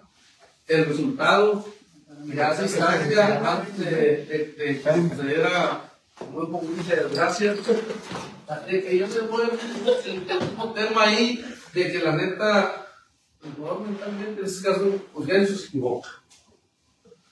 [0.66, 1.64] el resultado,
[2.26, 5.89] ya se instancia antes de, de, de que sucediera
[6.32, 7.54] muy poquito de desgracia,
[8.66, 9.50] de que yo se fue el,
[10.06, 12.86] el mismo tema ahí, de que la neta,
[13.42, 16.08] el jugador mentalmente en este caso, pues ya se equivoca.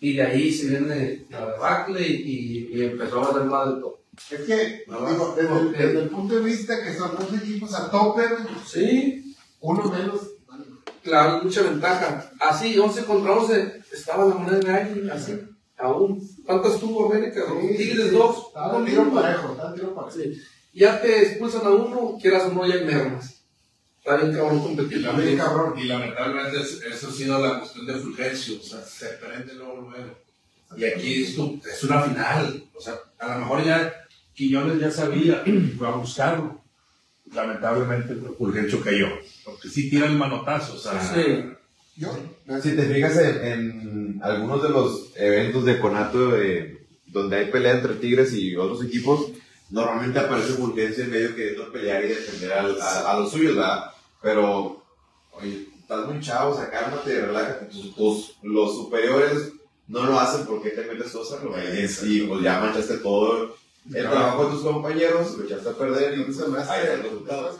[0.00, 3.98] Y de ahí se viene la debacle y, y empezó a hacer más de todo.
[4.30, 5.76] Es que, digo, desde, el, ok.
[5.76, 8.22] desde el punto de vista que son dos equipos a tope,
[8.66, 10.20] Sí, uno menos.
[11.02, 12.30] Claro, mucha ventaja.
[12.40, 15.40] Así, 11 contra 11, estaba la moneda en aire, así,
[15.78, 16.28] aún.
[16.44, 17.42] ¿Cuántas tuvo América?
[17.60, 18.46] Sí, Tigres sí, 2.
[18.48, 20.10] Estaba un tiro parejo, tiro parejo.
[20.10, 20.42] Sí.
[20.74, 23.34] Ya te expulsan a uno, quieras o no, ya hay mermas.
[23.98, 24.98] Está bien cabrón competir.
[24.98, 25.78] Está bien cabrón.
[25.78, 29.88] Y lamentablemente es- eso ha sido la cuestión de Fulgencio, o sea, se prende luego,
[29.90, 30.14] luego.
[30.76, 33.94] Y aquí es, un- es una final, o sea, a lo mejor ya
[34.34, 35.42] Quiñones ya sabía,
[35.76, 36.60] fue a buscarlo.
[37.34, 39.08] Lamentablemente Fulgencio cayó,
[39.44, 41.44] porque sí tira el manotazo, o sea, Sí.
[41.98, 42.16] Yo,
[42.62, 47.72] Si te fijas en, en algunos de los eventos de Conato eh, donde hay pelea
[47.74, 49.26] entre Tigres y otros equipos,
[49.70, 53.90] normalmente aparece Fulgencio en medio queriendo pelear y defender al- a, a los suyos, ¿verdad?
[54.22, 54.82] Pero,
[55.32, 57.66] oye, estás muy chavo, o sea, cálmate, relájate.
[57.66, 59.52] Tus, tus- los superiores
[59.88, 61.54] no lo hacen porque te metes tú a hacerlo,
[62.06, 63.56] Y pues ya manchaste todo
[63.92, 67.58] el trabajo de tus compañeros, lo echaste a perder y se me hace- el resultado.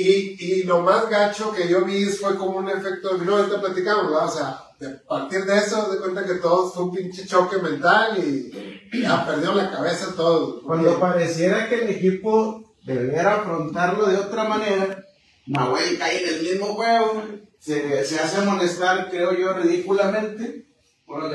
[0.00, 4.06] Y, y lo más gacho que yo vi fue como un efecto dominó, ahorita platicamos,
[4.12, 4.26] ¿verdad?
[4.26, 7.56] O sea, de- a partir de eso, de cuenta que todos fue un pinche choque
[7.58, 10.62] mental y ya perdieron la cabeza todos.
[10.64, 15.04] Cuando pareciera que el equipo debiera afrontarlo de otra manera,
[15.46, 17.24] Nahuel cae en el mismo juego,
[17.58, 20.66] se, se hace molestar, creo yo, ridículamente.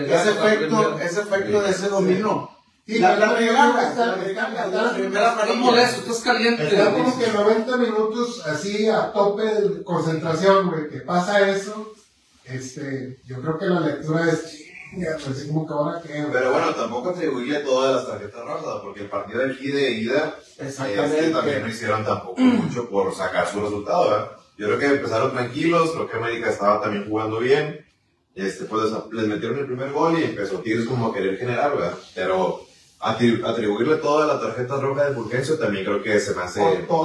[0.06, 2.50] Ese ya, la efecto, ese efecto de ese dominó.
[2.86, 3.34] Sí, la, la la
[5.56, 6.68] molesto, estás caliente.
[6.68, 11.94] Está como que 90 minutos así a tope de concentración, güey, que pasa eso.
[12.44, 16.10] Este, yo creo que la lectura es chinga, pues así como que ahora que.
[16.30, 20.36] Pero bueno, tampoco atribuye todas las tarjetas rojas, porque el partido del ida de ida
[20.60, 21.20] Exactamente.
[21.20, 24.32] este, también no hicieron tampoco mucho por sacar su resultado, ¿verdad?
[24.58, 27.86] Yo creo que empezaron tranquilos, creo que América estaba también jugando bien,
[28.36, 31.98] este, pues les metieron el primer gol y empezó Tigres como a querer generar, ¿verdad?
[32.14, 32.73] Pero
[33.04, 36.62] atribuirle toda la tarjeta roja de Fulgencio también creo que se me hace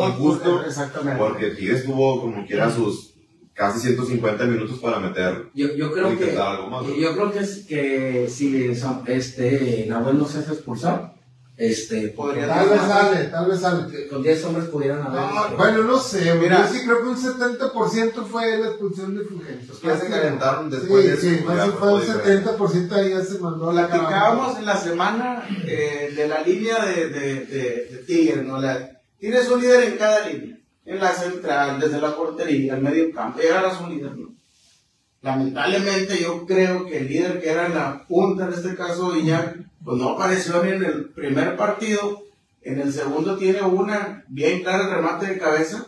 [0.09, 0.65] injusto.
[0.65, 1.19] exactamente.
[1.19, 3.15] Porque Tigres tuvo como quiera sus
[3.55, 6.85] casi 150 minutos para meter Yo, yo creo que intentar algo más.
[6.87, 6.95] ¿no?
[6.95, 11.15] yo creo que, es, que si Sam- este Nahuel no se hace expulsar,
[11.59, 14.07] este Podría Tal vez sale, tal vez sale.
[14.09, 15.21] con 10 hombres pudieran haber.
[15.21, 16.33] No, bueno, no sé.
[16.35, 16.67] Mira.
[16.67, 19.75] yo sí creo que un 70% fue la expulsión de Fulgencio.
[19.81, 22.51] Que se calentaron después Sí, de sí, pues, fácil ya fue un fue diferente.
[22.51, 27.09] 70% ahí ya se mandó la Platicábamos en la semana eh, de la línea de,
[27.09, 28.61] de, de, de Tigres, ¿no?
[28.61, 30.57] La- tienes un líder en cada línea.
[30.87, 34.29] En la central, desde la portería, al medio campo, y agarras un líder, ¿no?
[35.21, 39.57] Lamentablemente yo creo que el líder que era en la punta, en este caso Iñak,
[39.85, 42.23] pues no apareció ni en el primer partido.
[42.63, 45.87] En el segundo tiene una bien clara remate de cabeza.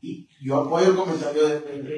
[0.00, 1.90] Y yo apoyo el comentario de Pedro.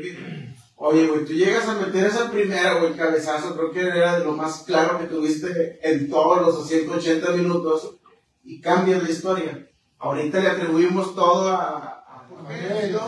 [0.78, 4.32] Oye, güey, tú llegas a meter esa primera, güey, cabezazo, creo que era de lo
[4.32, 7.96] más claro que tuviste en todos los 180 minutos
[8.44, 9.68] y cambias la historia.
[9.98, 12.28] Ahorita le atribuimos todo a, a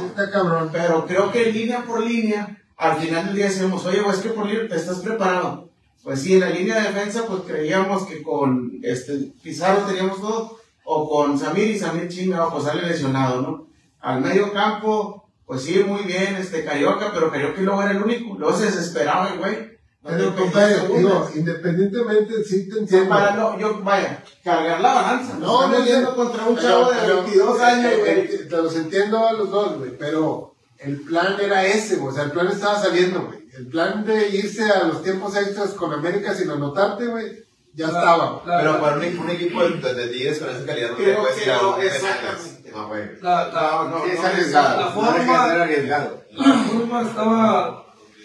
[0.00, 0.70] sí está cabrón.
[0.72, 4.30] pero creo que línea por línea, al final del día decimos, oye, güey, es que
[4.30, 5.68] por te estás preparado.
[6.02, 10.56] Pues sí, en la línea de defensa, pues creíamos que con este Pizarro teníamos todo,
[10.84, 13.66] o con Samir y Samir chinga, pues sale lesionado, ¿no?
[14.00, 18.36] Al medio campo, pues sí, muy bien, este Carioca, pero Carioca luego era el único,
[18.38, 19.68] luego se desesperaba el güey.
[20.00, 23.08] No Pero, compadre, digo, independientemente, sí te entiendo.
[23.10, 25.36] para no, yo, vaya, cargar la balanza.
[25.38, 26.16] No, no, yendo no.
[26.16, 28.28] contra un Pero- chavo de pero- 22 años, güey.
[28.48, 32.24] Te los entiendo a los dos, güey, pero el plan era ese, güey, o sea,
[32.24, 33.38] el plan estaba saliendo, güey.
[33.56, 38.44] El plan de irse a los tiempos extras con América sin anotarte, güey, ya estaba.
[38.44, 41.36] Pero para un, un equipo de, de Tigres con esa calidad no te Creo puedes
[41.36, 42.70] que ir a no, un exactamente.
[42.70, 43.02] No, güey.
[43.22, 44.80] la- la- No, es arriesgado.
[44.80, 46.24] la forma- arriesgado.
[46.32, 47.84] La forma estaba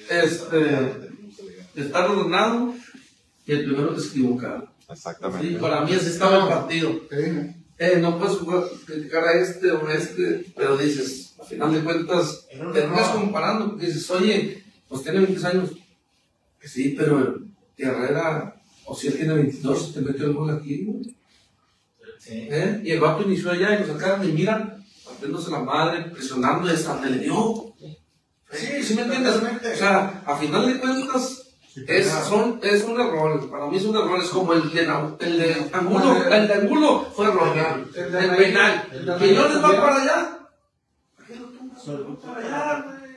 [0.09, 0.91] este,
[1.75, 2.73] estar ordenado
[3.45, 4.63] y el primero que se equivocara.
[4.89, 5.47] Exactamente.
[5.47, 6.91] Sí, para mí así estaba el partido.
[7.09, 7.55] Sí.
[7.79, 11.83] Eh, no puedes jugar- criticar a este o a este, pero dices, a final de
[11.83, 15.71] cuentas, terminas comparando, porque dices, oye, pues tiene 20 años.
[16.59, 17.37] Que sí, pero
[17.77, 21.15] Herrera, o si él tiene 22, te metió el gol aquí, güey.
[22.29, 22.81] ¿Eh?
[22.85, 26.73] Y el vato inició allá y lo sacaron y mira, partiéndose la madre, presionando y
[26.73, 27.73] hasta le dio.
[28.49, 29.35] Sí, ¿sí me entiendes?
[29.35, 31.43] O sea, a final de cuentas,
[31.87, 33.49] es, son, es un error.
[33.49, 34.21] Para mí es un error.
[34.21, 34.81] Es como el de,
[35.19, 36.23] el de Angulo.
[36.31, 37.57] El de Angulo fue error.
[37.93, 38.87] El de penal.
[39.19, 40.42] Que no les va para allá.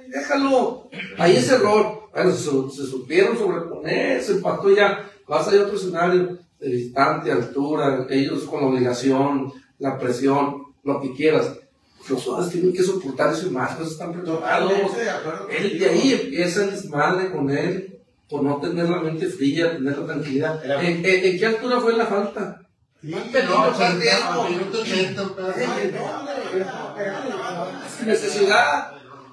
[0.09, 0.89] Déjalo.
[1.19, 2.09] Ahí es error.
[2.13, 2.45] Bueno, se,
[2.77, 5.11] se supieron sobreponer, se empató ya.
[5.29, 10.63] Vas a ir a otro escenario de distante, altura, ellos con la obligación, la presión,
[10.85, 11.53] lo que quieras.
[12.09, 14.71] Los jugadores tienen que soportar eso y más, pues están preparados.
[15.51, 17.99] Él de ahí empieza el desmadre con él
[18.29, 20.65] por no tener la mente fría, tener la tranquilidad.
[20.65, 22.63] Era- ¿En, en, en qué altura fue la falta?
[23.03, 24.49] Sí, Pero no, no, ochenta, tiempo.
[24.49, 25.61] minuto ochenta, un pedazo.
[27.99, 28.91] Sin necesidad,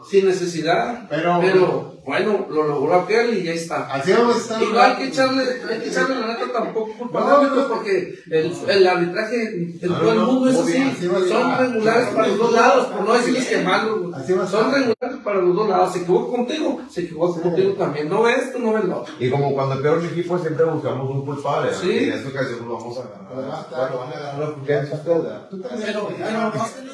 [0.10, 1.08] sin necesidad.
[1.10, 3.86] Pero- Pero bueno, lo logró aquel y ya está.
[3.94, 4.62] Así vamos a estar.
[4.62, 8.54] Y no hay que echarle, hay que echarle la neta tampoco culpa No, porque el,
[8.68, 11.08] el arbitraje en todo el mundo es así.
[11.30, 14.12] Son regulares para los dos lados, por no decirles que malos.
[14.52, 15.94] Son regulares para los dos lados.
[15.94, 18.10] Se equivocó contigo, se equivocó contigo también.
[18.10, 19.14] No ves esto, no ves lo otro.
[19.20, 21.72] Y como cuando peor un equipo siempre buscamos un culpable.
[21.72, 21.78] ¿no?
[21.78, 21.90] Sí.
[21.92, 23.24] Y en esta ocasión pues, vamos a ganar.
[23.34, 25.50] Bueno, van a ganar los Fulgencio ustedes, ¿verdad?
[25.50, 25.84] Tú también.
[25.86, 26.94] Pero, pero no has tenido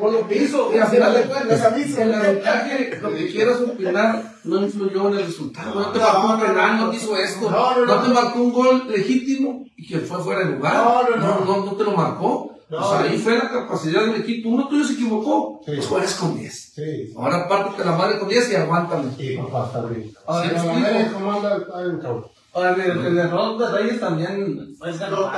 [0.00, 4.34] Por lo que hizo, y al final de cuentas, el arbitraje, lo que quieras opinar,
[4.44, 5.74] no influyó en el resultado.
[5.74, 7.50] No te marcó un penal, no te hizo esto.
[7.50, 8.02] No, no, no.
[8.02, 10.74] te marcó un gol legítimo y que fue fuera de lugar.
[10.74, 11.44] No, no, no.
[11.44, 12.57] no, no te lo marcó.
[12.70, 12.92] No.
[12.92, 14.50] ahí fue la capacidad del equipo.
[14.50, 15.72] Uno tuyo se equivocó, Sí.
[15.74, 16.72] pues juegas con 10.
[16.74, 17.12] Sí.
[17.16, 19.10] Ahora pártate la madre con 10 y aguántame.
[19.16, 20.04] Sí, papá, está bien.
[20.04, 20.74] Sí, ¿me la explico?
[20.74, 22.26] manera ¿Cómo anda el padre, cabrón?
[22.54, 25.30] Ahora, el, el error de Reyes también error.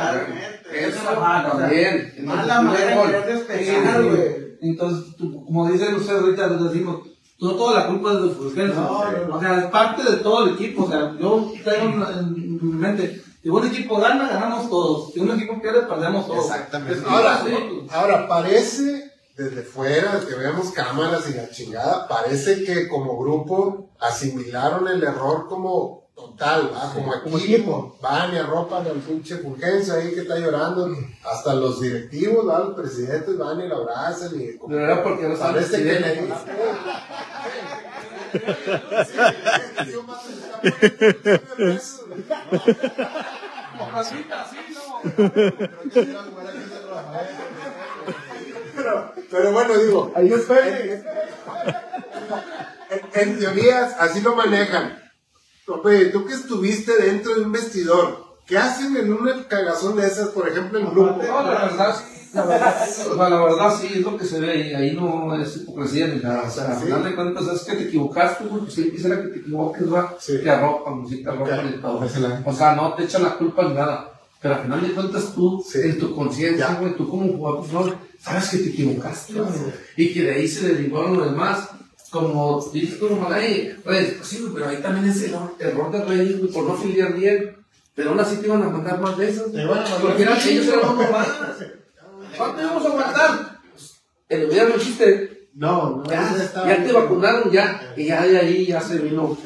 [0.75, 2.15] Eso también.
[2.25, 4.51] Manera de güey.
[4.63, 7.01] Entonces, tú- como dicen ustedes ahorita, les decimos,
[7.41, 8.75] no toda la culpa es de Fulgencio.
[8.81, 9.37] No, no, no.
[9.37, 10.85] O sea, es parte de todo el equipo.
[10.85, 15.13] O sea, yo tengo en, en mi mente, si un equipo gana, ganamos todos.
[15.13, 16.45] Si un equipo pierde, perdemos todos.
[16.47, 17.03] Exactamente.
[17.09, 17.87] Ahora, Sí.
[17.91, 24.87] ahora parece, desde fuera, que veamos cámaras y la chingada, parece que como grupo asimilaron
[24.89, 26.93] el error como total, ¿va?
[26.93, 27.97] como, equipo.
[28.03, 30.95] Van y arropan al pinche Fulgencio ahí que está llorando.
[31.25, 32.59] Hasta los directivos, ¿va?
[32.59, 34.39] los presidentes van y lo abrazan.
[34.39, 36.29] Y como- Pero era porque no parece que presidente.
[48.77, 50.13] Pero, pero bueno, digo,
[52.91, 54.99] en, en teorías así lo manejan.
[55.67, 60.29] Oye, tú que estuviste dentro de un vestidor, ¿qué hacen en una cagazón de esas,
[60.31, 61.23] por ejemplo, en grupo?
[61.23, 62.87] No, la verdad, sí, la verdad,
[63.31, 66.43] la verdad sí, es lo que se ve ahí, ahí no es hipocresía ni nada,
[66.47, 66.85] o sea, al Sí.
[66.87, 70.17] final de cuentas es que te equivocaste, güey, pues si quisiera que te equivoques, va,
[70.21, 70.39] Sí.
[70.43, 72.01] te arropan, sí, te arropan y todo.
[72.45, 74.11] O sea, no te echan la culpa ni nada,
[74.43, 75.79] pero al final de cuentas tú, Sí.
[75.85, 79.49] en tu conciencia, güey, tú como jugador, pues, no, sabes que te equivocaste, güey,
[79.97, 81.69] y que de ahí se derivaron los demás.
[82.11, 86.05] Como dices tú, ahí, pues, pues sí, pero ahí también es el error, error de
[86.05, 87.57] Reyes, güey, por no filiar bien.
[87.95, 89.53] Pero aún así te iban a mandar más de esas.
[89.53, 90.47] Te iban a mandar Porque eran más.
[90.47, 91.29] ellos eran uno más.
[92.37, 93.61] ¿Cuánto íbamos a aguantar?
[94.29, 95.49] El gobierno existe.
[95.53, 97.93] No, no, Ya, ya te vacunaron, ya.
[97.97, 99.37] Y ya de ahí ya se vino.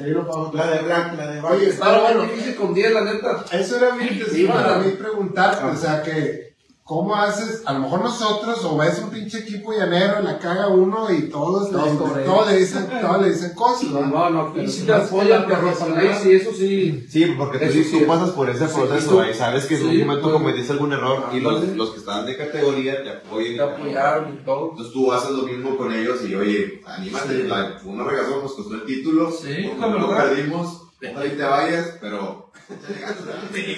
[0.52, 2.22] La de Black, la de Oye, Estaba bueno.
[2.24, 3.44] difícil con 10, la neta.
[3.50, 6.53] Eso era bien Sí, sí, para mí preguntarte, o sea, que
[6.84, 7.62] ¿cómo haces?
[7.64, 11.70] A lo mejor nosotros, o ves un pinche equipo llanero, la caga uno y todos,
[11.70, 12.24] Todos le, corren.
[12.26, 14.00] todos le dicen, todos le dicen cosas, ¿no?
[14.06, 17.06] No, no, sí te apoyan, te arropan ahí, sí, eso sí.
[17.08, 19.86] Sí, porque tú, sí tú pasas por ese Sí, proceso ahí, sabes que en sí,
[20.02, 23.52] un momento pues, cometiste algún error y los, los que están de categoría te apoyan.
[23.52, 24.70] y Te apoyaron y todo.
[24.72, 28.52] Entonces tú haces lo mismo con ellos y oye, anímate, la, fue una regazón, nos
[28.52, 30.30] costó el título, Sí, la verdad.
[30.34, 32.50] perdimos, ojalá y te vayas, pero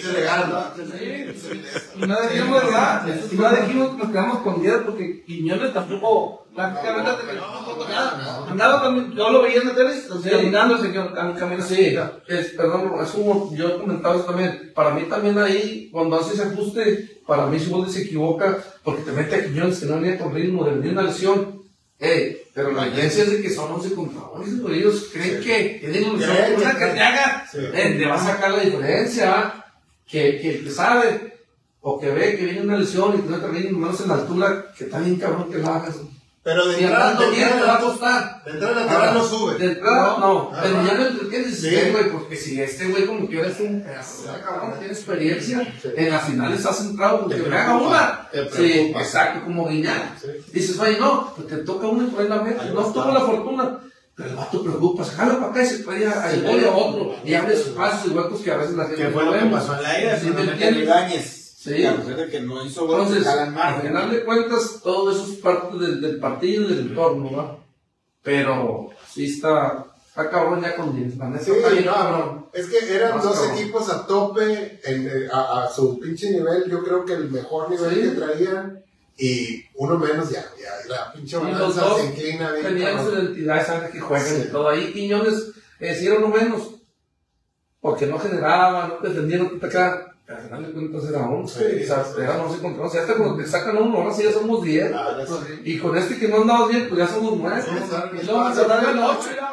[0.00, 0.62] se le ganas, ¿no?
[1.96, 3.06] Y no dijimos, ¿verdad?
[3.32, 7.10] Y no dijimos que nos quedamos con 10 porque Quiñones tampoco prácticamente
[7.88, 8.46] nada.
[8.48, 9.90] Andaba también, yo lo veía en la tele,
[10.30, 11.66] caminando, señor, cam- caminando.
[11.66, 11.96] Sí,
[12.28, 14.72] es, perdón, es como yo he comentado eso también.
[14.74, 19.02] Para mí también ahí, cuando hace ese ajuste, para mí si vos se equivoca, porque
[19.02, 21.55] te mete a Quiñones que no venía con ritmo, de venir una lesión.
[21.98, 24.80] Ey, pero la evidencia es de que son 11 contra 11, güey.
[24.80, 27.58] ellos creen que tienen una que- te haga, Sí.
[27.58, 29.64] eh, te va a sacar la diferencia,
[30.06, 31.38] que, que el que sabe,
[31.80, 34.14] o que ve que viene una lesión y que no te ritmo, menos en la
[34.14, 35.96] altura, que está bien cabrón que lo hagas.
[36.46, 38.44] Pero de entrada, de bien te va a entrada, costar.
[38.44, 39.58] de entrada, de entrada no sube.
[39.58, 41.70] De entrada, no, pero ya lo entretienes, Sí.
[41.70, 45.74] sí, güey, porque si este güey como que eres un pedazo de cabrón, tiene experiencia,
[45.96, 48.28] en las finales has entrado, porque Te me haga una.
[48.30, 50.14] te Sí, exacto, como Guiñán.
[50.22, 50.28] Sí.
[50.52, 53.20] Dices, oye, no, pues te toca uno y por ahí la meta, no tuvo la
[53.22, 53.78] fortuna.
[54.14, 57.16] Pero el vato preocupa, se jala para acá y se trae a y a otro,
[57.24, 59.74] y abre espacios y huecos que a veces la gente ¿Qué fue lo que pasó
[59.76, 60.14] en la ida?
[60.16, 60.82] Sí, Si ¿me no entiendes?
[60.84, 61.45] Ibáñez.
[61.66, 61.84] Sí.
[61.84, 65.38] A pesar de que no hizo gol, Entonces, al final de cuentas, todo eso es
[65.38, 67.58] parte del, del partido y del entorno, ¿va?
[68.22, 72.46] Pero sí está, está cabrón ya con 10, la neta Sí, está bien no, cabrón.
[72.52, 73.58] Es que eran Más dos cabrón.
[73.58, 77.70] equipos a tope, en, eh, a, a su pinche nivel, yo creo que el mejor
[77.70, 78.00] nivel Sí.
[78.00, 78.82] que traían,
[79.18, 82.66] y uno menos ya, ya la pinche balanza se inclina bien.
[82.66, 84.44] Tenían su identidad, saben que juegan Sí.
[84.48, 84.68] y todo.
[84.68, 86.70] Ahí Quiñones eh, sí era uno menos,
[87.80, 90.15] porque no generaba, no te acá.
[90.28, 92.20] Al final de cuentas era 11, Sí, o sea, sí.
[92.20, 92.98] era 11 contra 11.
[92.98, 94.92] Hasta cuando te sacan a uno, ahora sí ya somos 10.
[94.92, 95.60] Ah, ya sé.
[95.64, 97.62] Y con este que no andabas bien, pues ya somos 9.
[97.62, 99.52] Sí, claro, y luego vamos a darle el 8 ya.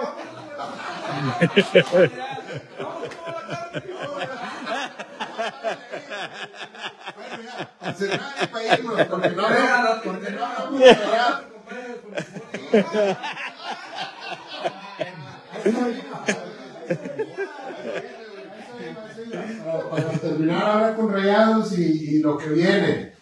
[7.95, 9.43] Cerrar para irnos, porque no
[10.03, 11.43] porque no hablamos de allá.
[19.96, 23.14] Para terminar ahora con Rayados y, y lo que viene.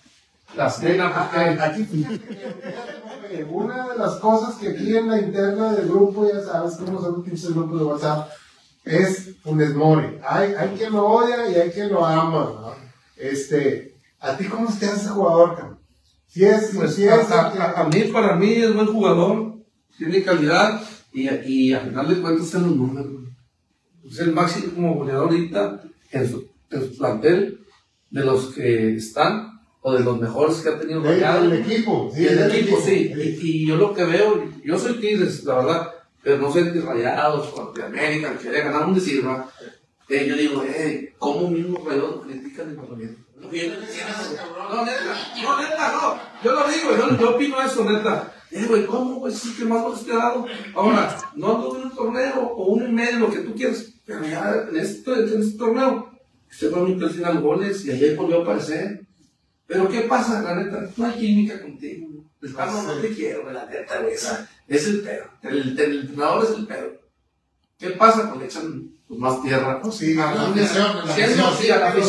[0.56, 1.62] La cena, porque.
[1.62, 2.28] Aquí fíjate
[3.30, 7.00] que una de las cosas que aquí en la interna del grupo, ya sabes cómo
[7.02, 8.30] son los pinches grupos de WhatsApp,
[8.84, 10.18] es Funes Mori.
[10.28, 12.52] Hay, hay quien lo odia y hay quien lo ama.
[12.62, 12.74] ¿no?
[13.16, 15.80] Este, ¿A ti cómo se te hace jugador, cabrón?
[16.28, 19.56] Si es, Pues, si es a, mí, para mí, es buen jugador,
[19.98, 20.82] tiene calidad
[21.14, 23.12] y, y al final de cuentas están los números.
[24.10, 27.66] Es el máximo como goleador ahorita en su, su plantel
[28.10, 31.50] de los que están o de los mejores que ha tenido Rayados.
[31.50, 32.12] del equipo.
[32.14, 33.12] Sí, el equipo, sí.
[33.16, 35.92] Y, y yo lo que veo, yo soy Tigres, la verdad,
[36.22, 39.50] pero no soy de Rayados de América, que haya ganado un decir, ¿va?
[40.08, 43.22] Eh, yo digo, eh, ¿cómo mismo Rayados critican el Parlamento?
[43.42, 43.78] No, neta,
[45.42, 46.20] no, neta, no.
[46.44, 48.34] Yo lo digo, yo, yo opino eso, neta.
[48.52, 49.34] Eh, güey, ¿cómo, güey?
[49.34, 50.46] Sí, que más goles te ha dado.
[50.76, 54.68] Ahora, no en un torneo o un y medio, lo que tú quieras, pero ya
[54.70, 56.12] en este, en este torneo,
[56.52, 59.02] este fue mi final goles y ayer volvió a aparecer.
[59.66, 60.90] Pero ¿qué pasa, la neta?
[60.98, 62.08] No hay química contigo.
[62.42, 64.14] El Pablo no te quiero, güey, la neta, güey.
[64.68, 65.26] Es el pedo.
[65.44, 67.02] El, el entrenador es el pedo.
[67.78, 68.30] ¿Qué pasa?
[68.30, 69.82] Pues le echan pues, más tierra.
[69.84, 70.88] No, sí, a la afición,
[71.18, 71.68] sí,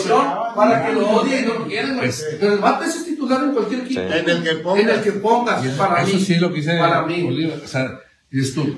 [0.09, 1.97] no, a la para que lo odien y no lo quieran.
[1.97, 2.13] güey.
[2.13, 2.25] Sí.
[2.39, 4.01] Pero el vato es titular en cualquier equipo.
[4.01, 4.81] En el que ponga.
[4.81, 6.23] En el que pongas, para Eso mí.
[6.23, 7.23] sí lo que dice Para mí.
[7.23, 7.61] Bolívar.
[7.65, 8.77] O sea, dices tú,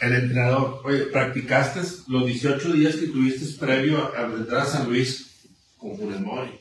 [0.00, 4.88] el entrenador, oye, practicaste los 18 días que tuviste previo a, a entrar a San
[4.88, 6.60] Luis con Funes Mori.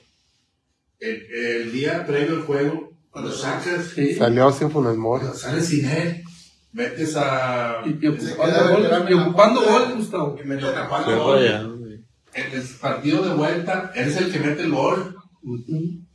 [0.99, 4.13] El, el día previo al juego, cuando sacas, Sí.
[4.15, 5.25] Salió sin Funes Mori.
[5.35, 6.23] sales sin él.
[6.71, 7.81] metes a.
[7.85, 10.37] Y, y ocupando gol, Gustavo.
[10.43, 12.03] y Gol.
[12.33, 15.15] En el partido de vuelta, eres el que mete el gol.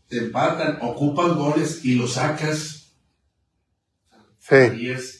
[0.08, 2.92] Te empatan, ocupas goles y lo sacas.
[4.38, 4.56] Sí.
[4.78, 5.17] Y es.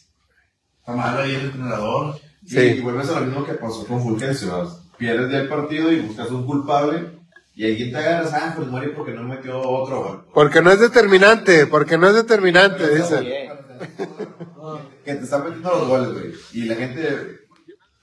[0.89, 2.19] Está mal ahí el entrenador.
[2.47, 2.61] Sí.
[2.61, 4.75] Y vuelves a lo mismo que pasó con Fulgencio.
[4.97, 7.11] Pierdes ya el partido y buscas un culpable.
[7.55, 10.25] Y alguien te agarras, ah, pues muere porque no metió otro gol.
[10.33, 13.23] Porque no es determinante, porque no es determinante, dicen.
[15.05, 16.33] Que te están metiendo los goles, güey.
[16.55, 17.39] Y la gente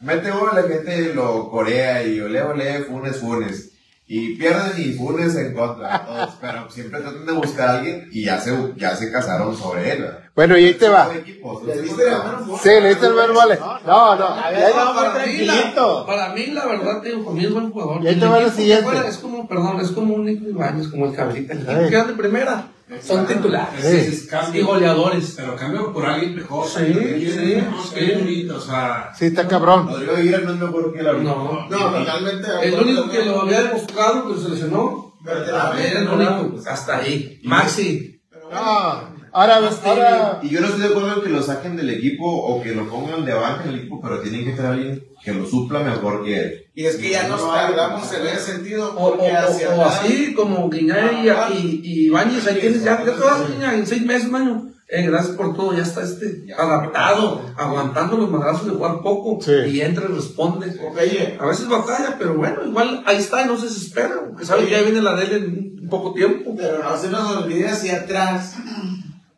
[0.01, 3.71] mete gol, la gente lo corea y ole, ole, funes, funes.
[4.07, 6.05] Y pierden y funes en contra.
[6.05, 9.91] Todos, pero siempre tratan de buscar a alguien y ya se, ya se casaron sobre
[9.93, 10.01] él.
[10.03, 10.19] ¿verdad?
[10.35, 11.09] Bueno, y ahí te va.
[11.11, 13.57] Sí, le diste el vale.
[13.85, 14.35] No, no.
[14.51, 17.53] y ahí- No, para, mí, la, para mí, la verdad, te digo, para mí es
[17.53, 18.03] buen jugador.
[18.03, 18.89] Y ahí te va lo siguiente.
[19.07, 21.53] Es como, perdón, es como un Nico Ibáñez, como el Cabrita.
[21.53, 22.67] El que anda de primera
[23.01, 25.33] son titulares y goleadores.
[25.35, 26.67] Pero cambio por alguien mejor.
[26.67, 28.11] Sí, sí, sí.
[28.13, 29.87] ahorita, O sea, Sí, está cabrón.
[29.87, 32.47] Rodrigo Aguirre no es mejor que la No, No, totalmente.
[32.63, 35.13] el único que lo había demostrado que se lesionó.
[35.21, 37.41] Verdaderamente, Era el único, pues, hasta ahí.
[37.43, 38.21] Maxi.
[38.51, 39.14] No.
[39.37, 40.39] Ahora, ahora.
[40.41, 42.87] Y yo no estoy de acuerdo en que lo saquen del equipo o que lo
[42.89, 46.23] pongan de banca en el equipo, pero tienen que tener alguien que lo supla mejor
[46.23, 46.65] que él.
[46.73, 48.93] Y es que ya nos tardamos en ese sentido.
[48.95, 52.59] O, o, Porque hacia o, o atrás- así como Guiñay y, y, y Ibáñez, ahí
[52.61, 54.71] tienes ya, ya te vas Guiñay en seis meses, año.
[54.87, 59.51] Eh, gracias por todo, ya está este adaptado, aguantando los madrazos de jugar poco Sí.
[59.71, 60.67] y entra y responde.
[60.95, 64.65] Oye, A veces batalla, pero bueno, igual ahí está y no se desespera, porque sabe
[64.65, 66.53] que ya viene la de él en un poco tiempo.
[66.55, 68.53] Pero no se nos olvide hacia atrás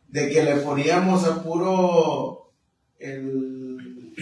[0.09, 2.51] de que le poníamos a puro
[2.99, 4.13] el,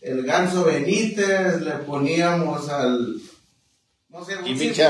[0.00, 3.14] el ganso Benítez, le poníamos al.
[4.08, 4.84] No sé, un Jimmy que-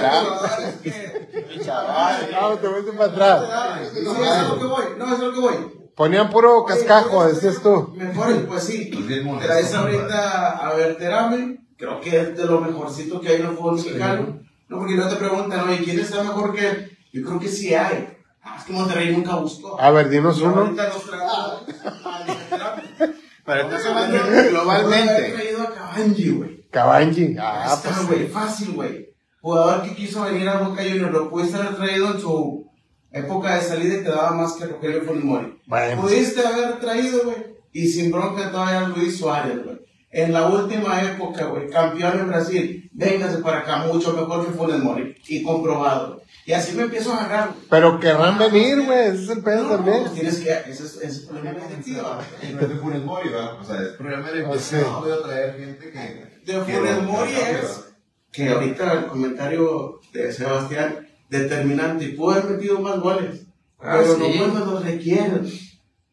[2.41, 3.89] No, te fuiste para atrás.
[3.93, 5.55] Sí, eso es lo que voy, no, eso es lo que voy.
[5.97, 7.95] Ponían puro cascajo, decías tú.
[7.97, 8.91] Mejor, pues sí.
[8.93, 13.57] Pues Traes ahorita a Berterame, creo que es de lo mejorcito que hay en el
[13.57, 14.41] fútbol mexicano.
[14.69, 16.99] No, porque no te preguntan, oye, ¿quién está mejor que él?
[17.13, 18.09] Yo creo que sí hay.
[18.45, 19.81] Ah, Es que Monterrey nunca buscó.
[19.81, 20.57] A ver, dinos uno.
[20.63, 21.61] ahorita nos trajo.
[23.47, 25.33] Pero estás hablando Pudo haber globalmente.
[25.33, 26.65] traído a Cabanji, güey.
[26.71, 27.37] Cabanji.
[27.39, 28.07] Ah, Ah, pues.
[28.07, 29.09] güey, fácil, güey.
[29.41, 32.71] Jugador que quiso venir a Boca Juniors, lo pudiste haber traído en su
[33.13, 35.61] época de salida y te daba más que Rogelio Funes Mori.
[35.67, 36.01] Bueno.
[36.03, 37.37] Pudiste haber traído, güey.
[37.73, 39.79] Y sin bronca todavía Luis Suárez, güey.
[40.11, 42.89] En la última época, güey, campeón en Brasil.
[42.95, 45.15] Véngase para acá, mucho mejor que Funes Mori.
[45.29, 46.15] Y comprobado.
[46.15, 46.24] güey.
[46.47, 47.49] Y así me empiezo a agarrar.
[47.55, 47.61] güey.
[47.71, 49.09] Pero querrán venir, güey.
[49.09, 50.01] Ese es el pedo No, también.
[50.03, 50.51] pues tienes que.
[50.53, 52.19] Ese es, ese es el problema directivo.
[52.43, 53.61] Y no es de Funes Mori, ¿verdad?
[53.61, 54.77] O sea, es problema de Ah, que sí.
[54.83, 55.99] no puedo traer gente que...
[55.99, 57.85] De que Funes Mori es
[58.31, 63.41] que ahorita el comentario de Sebastián determinante y pudo haber metido más goles
[63.81, 64.21] Ah, pero sí.
[64.21, 65.51] no cuando los requieren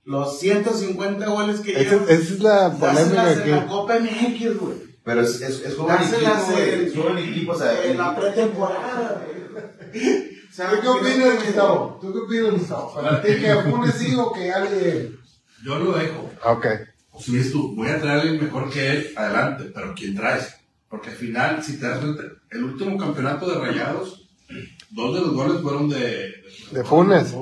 [0.03, 3.67] los 150 goles que Esa, llevan esa es la polémica en la.
[3.67, 7.57] Copa MX güey Pero es, es, es joven Dáselas equipo, en- Es joven equipo, o
[7.57, 7.85] sea...
[7.85, 9.21] en la pretemporada
[9.93, 10.31] güey.
[10.49, 11.97] O sea, ¿Tú qué opinas, Gustavo?
[12.01, 12.93] ¿Tú qué opinas, Gustavo?
[13.01, 15.17] ¿Para ti que Funes sí o que alguien?
[15.63, 16.29] yo lo dejo.
[16.45, 16.65] Ok.
[17.19, 20.55] Si ves tú, voy a traer a alguien mejor que él, adelante, pero ¿quién traes?
[20.89, 24.27] Porque al final, si te das cuenta, el último campeonato de Rayados,
[24.89, 26.33] dos de los goles fueron de,
[26.71, 27.33] De Funes.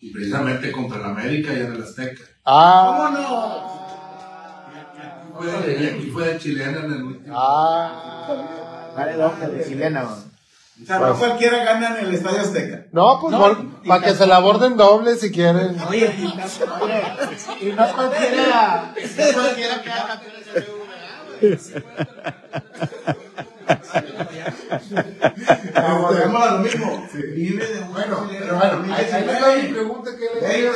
[0.00, 2.22] y precisamente contra el América y en el Azteca.
[2.44, 3.67] Ah.
[5.38, 7.34] Fue de- y fue de chilena en el último.
[7.38, 8.90] Ah.
[8.96, 10.16] Vale, dos de chilena, güey.
[10.82, 13.34] o sea no cualquiera gana en el Estadio Azteca No, pues
[13.86, 15.76] para que se la aborden doble si quieren.
[15.88, 16.44] Oye, y no,
[16.82, 17.02] oye,
[17.60, 20.20] y no cualquiera, no cualquiera CBVA,
[21.40, 21.58] Pero
[25.94, 29.74] volvemos a lo mismo vive de un Bueno, pero bueno, ahí va mi 2019.
[29.74, 30.46] pregunta que le.
[30.46, 30.68] Ahí mi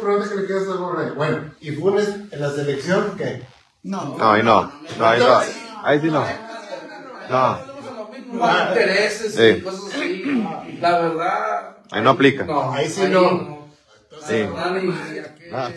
[0.00, 1.12] pregunta que le quieras hacer a Borrell.
[1.14, 3.42] Bueno, ¿y Funes en la selección qué?
[3.82, 4.70] no No, ahí no.
[4.98, 5.40] No, ahí no.
[5.84, 6.24] Ahí sí no.
[7.30, 7.58] No.
[8.32, 9.42] No intereses Sí.
[9.58, 10.22] y cosas así.
[10.80, 11.76] La verdad.
[11.90, 12.44] Ahí no aplica.
[12.44, 13.58] No, Ahí sí no.
[14.26, 14.42] Sí.
[14.54, 15.70] La verdad, ni- ni a qué- Ah.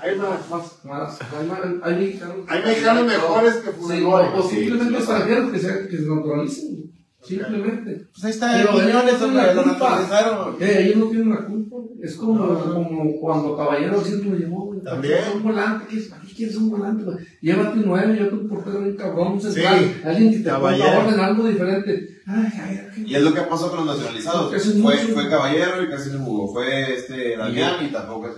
[0.00, 2.36] Hay más, más, más, hay más, hay mexicanos.
[2.46, 6.92] Hay mexicanos mejores que Sí, Funes o, simplemente extranjeros que se, que se naturalicen.
[7.28, 8.06] Simplemente.
[8.12, 9.72] pues ahí está Pero ellos no tienen lo la culpa.
[9.72, 11.76] naturalizaron Eh, ellos no tienen la culpa.
[12.02, 14.80] Es como, como cuando Caballero siempre lo llevó, güey.
[14.82, 15.18] También.
[15.34, 16.06] Un volante, ¿qué es?
[16.06, 17.16] ¿Para qué quieres un volante, güey?
[17.40, 19.78] Llévate un nueve, llévate un portero bien cabrón, un central.
[19.80, 20.00] Sí.
[20.04, 20.98] Alguien que te ponga Caballero.
[21.00, 22.20] orden, algo diferente.
[22.26, 23.04] Ay, ay, ay.
[23.06, 24.54] Y es lo que pasó con los nacionalizados.
[24.54, 25.14] Es Fue, mucho.
[25.14, 26.52] fue Caballero y casi no jugó.
[26.52, 28.34] Fue este Damián y tampoco es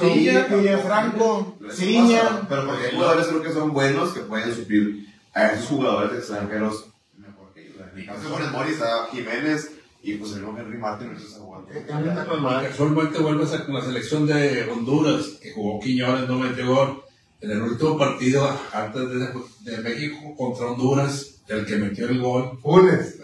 [0.00, 0.46] Ciña,
[0.82, 2.46] Franco, Ciña.
[2.48, 6.88] Pero porque hay jugadores creo que son buenos que pueden suplir a esos jugadores extranjeros
[7.16, 7.76] mejor que ellos.
[7.80, 9.70] En mi caso, con el Mori está Jiménez
[10.02, 11.68] y pues el mismo Henry Martin no jugando.
[11.72, 17.02] Y Casualmente vuelves a- con la selección de Honduras, que jugó Quiñones, no metió gol.
[17.40, 22.58] En el último partido, antes de, de México contra Honduras, el que metió el gol.
[22.62, 23.18] Funes.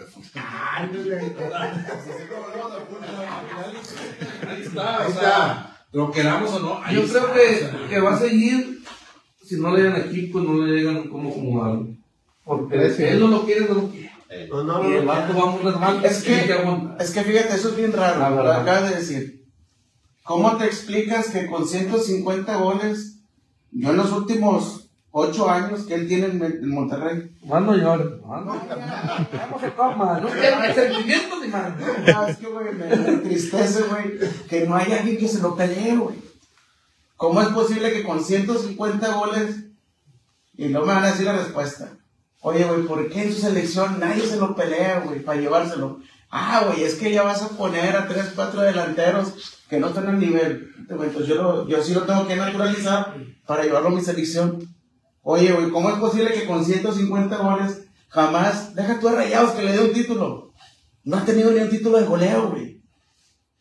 [4.47, 5.75] Ahí está, Ahí está.
[5.91, 7.19] Lo queramos o no, ahí Yo está.
[7.19, 8.79] creo que, que va a seguir
[9.43, 11.87] si no le llegan equipo, no le llegan cómo acomodarlo.
[12.45, 14.11] Porque si él no lo quiere, no lo quiere.
[14.49, 15.11] No, no, Y el no.
[15.11, 16.55] vato va a morrer mal, Es que-.
[16.99, 19.45] Es que fíjate, eso es bien raro, La lo acabas de decir.
[20.23, 23.21] ¿Cómo te explicas que con 150 goles,
[23.71, 28.61] yo en los últimos 8 años que él tiene en, Monterrey, Mano llore, mano.
[29.33, 31.73] Vamos a coma, no quiero sentimientos ni más.
[31.79, 35.55] No, es que, güey, me, me entristece, güey, que no haya alguien que se lo
[35.55, 36.15] pelee, güey.
[37.15, 39.55] ¿Cómo es posible que con 150 goles,
[40.55, 41.89] y no me van a decir la respuesta,
[42.41, 45.99] oye, güey, ¿por qué en su selección nadie se lo pelea, güey, para llevárselo?
[46.31, 50.07] Ah, güey, es que ya vas a poner a 3, 4 delanteros que no están
[50.07, 50.69] al nivel.
[50.89, 53.15] Entonces yo, lo- yo sí lo tengo que naturalizar
[53.47, 54.59] para llevarlo a mi selección.
[55.21, 59.63] Oye, güey, ¿cómo es posible que con 150 goles jamás, deja tú a Rayados que
[59.63, 60.53] le dé un título?
[61.03, 62.81] No ha tenido ni un título de goleo, güey.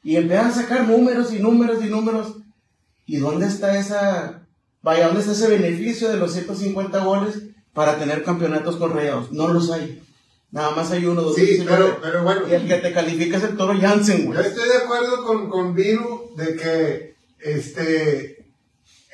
[0.03, 2.37] Y empiezan a sacar números y números y números.
[3.07, 4.47] ¿Y dónde está esa,
[4.83, 7.43] vaya, dónde está ese beneficio de los 150 goles
[7.75, 9.31] para tener campeonatos con Rayados?
[9.33, 10.03] No los hay.
[10.51, 11.85] Nada más hay uno, dos, Sí, diecinueve.
[11.85, 12.49] pero, pero bueno.
[12.49, 14.47] Y el que te califica es el Toro Jansen, Yo güey.
[14.47, 18.47] estoy de acuerdo con, con Viru de que este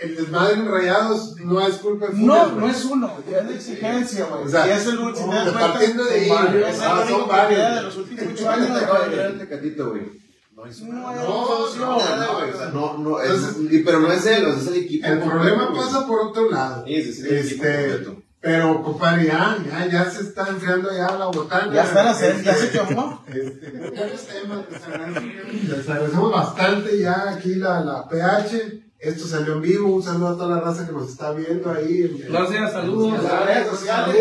[0.01, 3.55] el desmadre en rayados no es culpa de Funes, No, no es uno, es de
[3.55, 4.45] exigencia, güey.
[4.45, 5.33] O sea, y es el último.
[5.33, 6.31] no, partiendo de ahí,
[6.67, 7.59] es el Ah, único son que varios.
[7.61, 9.33] queda de los últimos ocho Acaba años de de traer Rayados.
[9.33, 10.03] el Tecatito, güey.
[10.57, 10.71] No No,
[12.99, 13.19] no, no,
[13.85, 15.07] pero no es él, es el equipo.
[15.07, 16.85] El problema pasa por otro lado.
[16.87, 18.24] Sí, sí, sí, el equipo Este.
[18.45, 21.73] Pero, compadre, ya, ya, ya se está enfriando ya la botana.
[21.73, 23.25] Ya está la sed, ya Este, se quemó.
[23.27, 28.83] Este, buenos temas, les agradecemos- les agradecemos bastante ya aquí la, la PH.
[28.99, 29.95] Esto salió en vivo.
[29.95, 32.25] Un saludo a toda la raza que nos está viendo ahí.
[32.29, 33.19] Gracias, saludos.
[33.19, 34.17] en las redes sociales.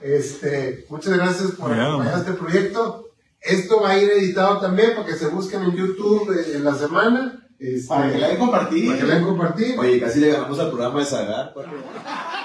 [0.00, 3.06] Este, muchas gracias por acompañar este proyecto.
[3.40, 7.38] Esto va a ir editado también para que se busquen en YouTube en la semana.
[7.58, 8.86] Este, Para que la hayan compartido.
[8.88, 9.80] para que la hayan compartido.
[9.80, 11.54] Oye, casi le ganamos al programa de Sagar.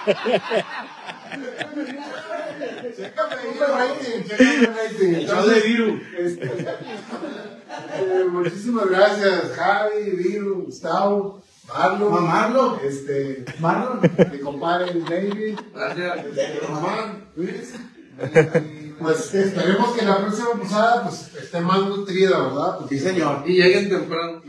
[6.17, 6.53] Este,
[7.99, 12.27] eh, muchísimas gracias, Javi, Viru, Gustavo, Marlon.
[12.27, 12.79] Marlon.
[12.83, 13.99] Este, Marlon.
[14.31, 16.25] mi compadre David, Gracias.
[16.67, 17.73] Román, Luis.
[18.19, 22.79] Y, Pues esperemos que la próxima posada pues, esté más nutrida, ¿verdad?
[22.89, 23.43] Sí, señor.
[23.45, 24.41] Y lleguen temprano.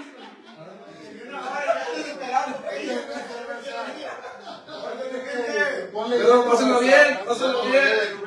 [6.08, 8.24] Pero pásenlo bien, pásenlo bien.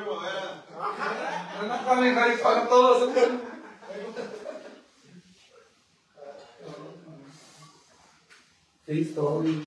[1.68, 3.10] No paguen, Javi, pagan todos.
[8.86, 9.44] Listo.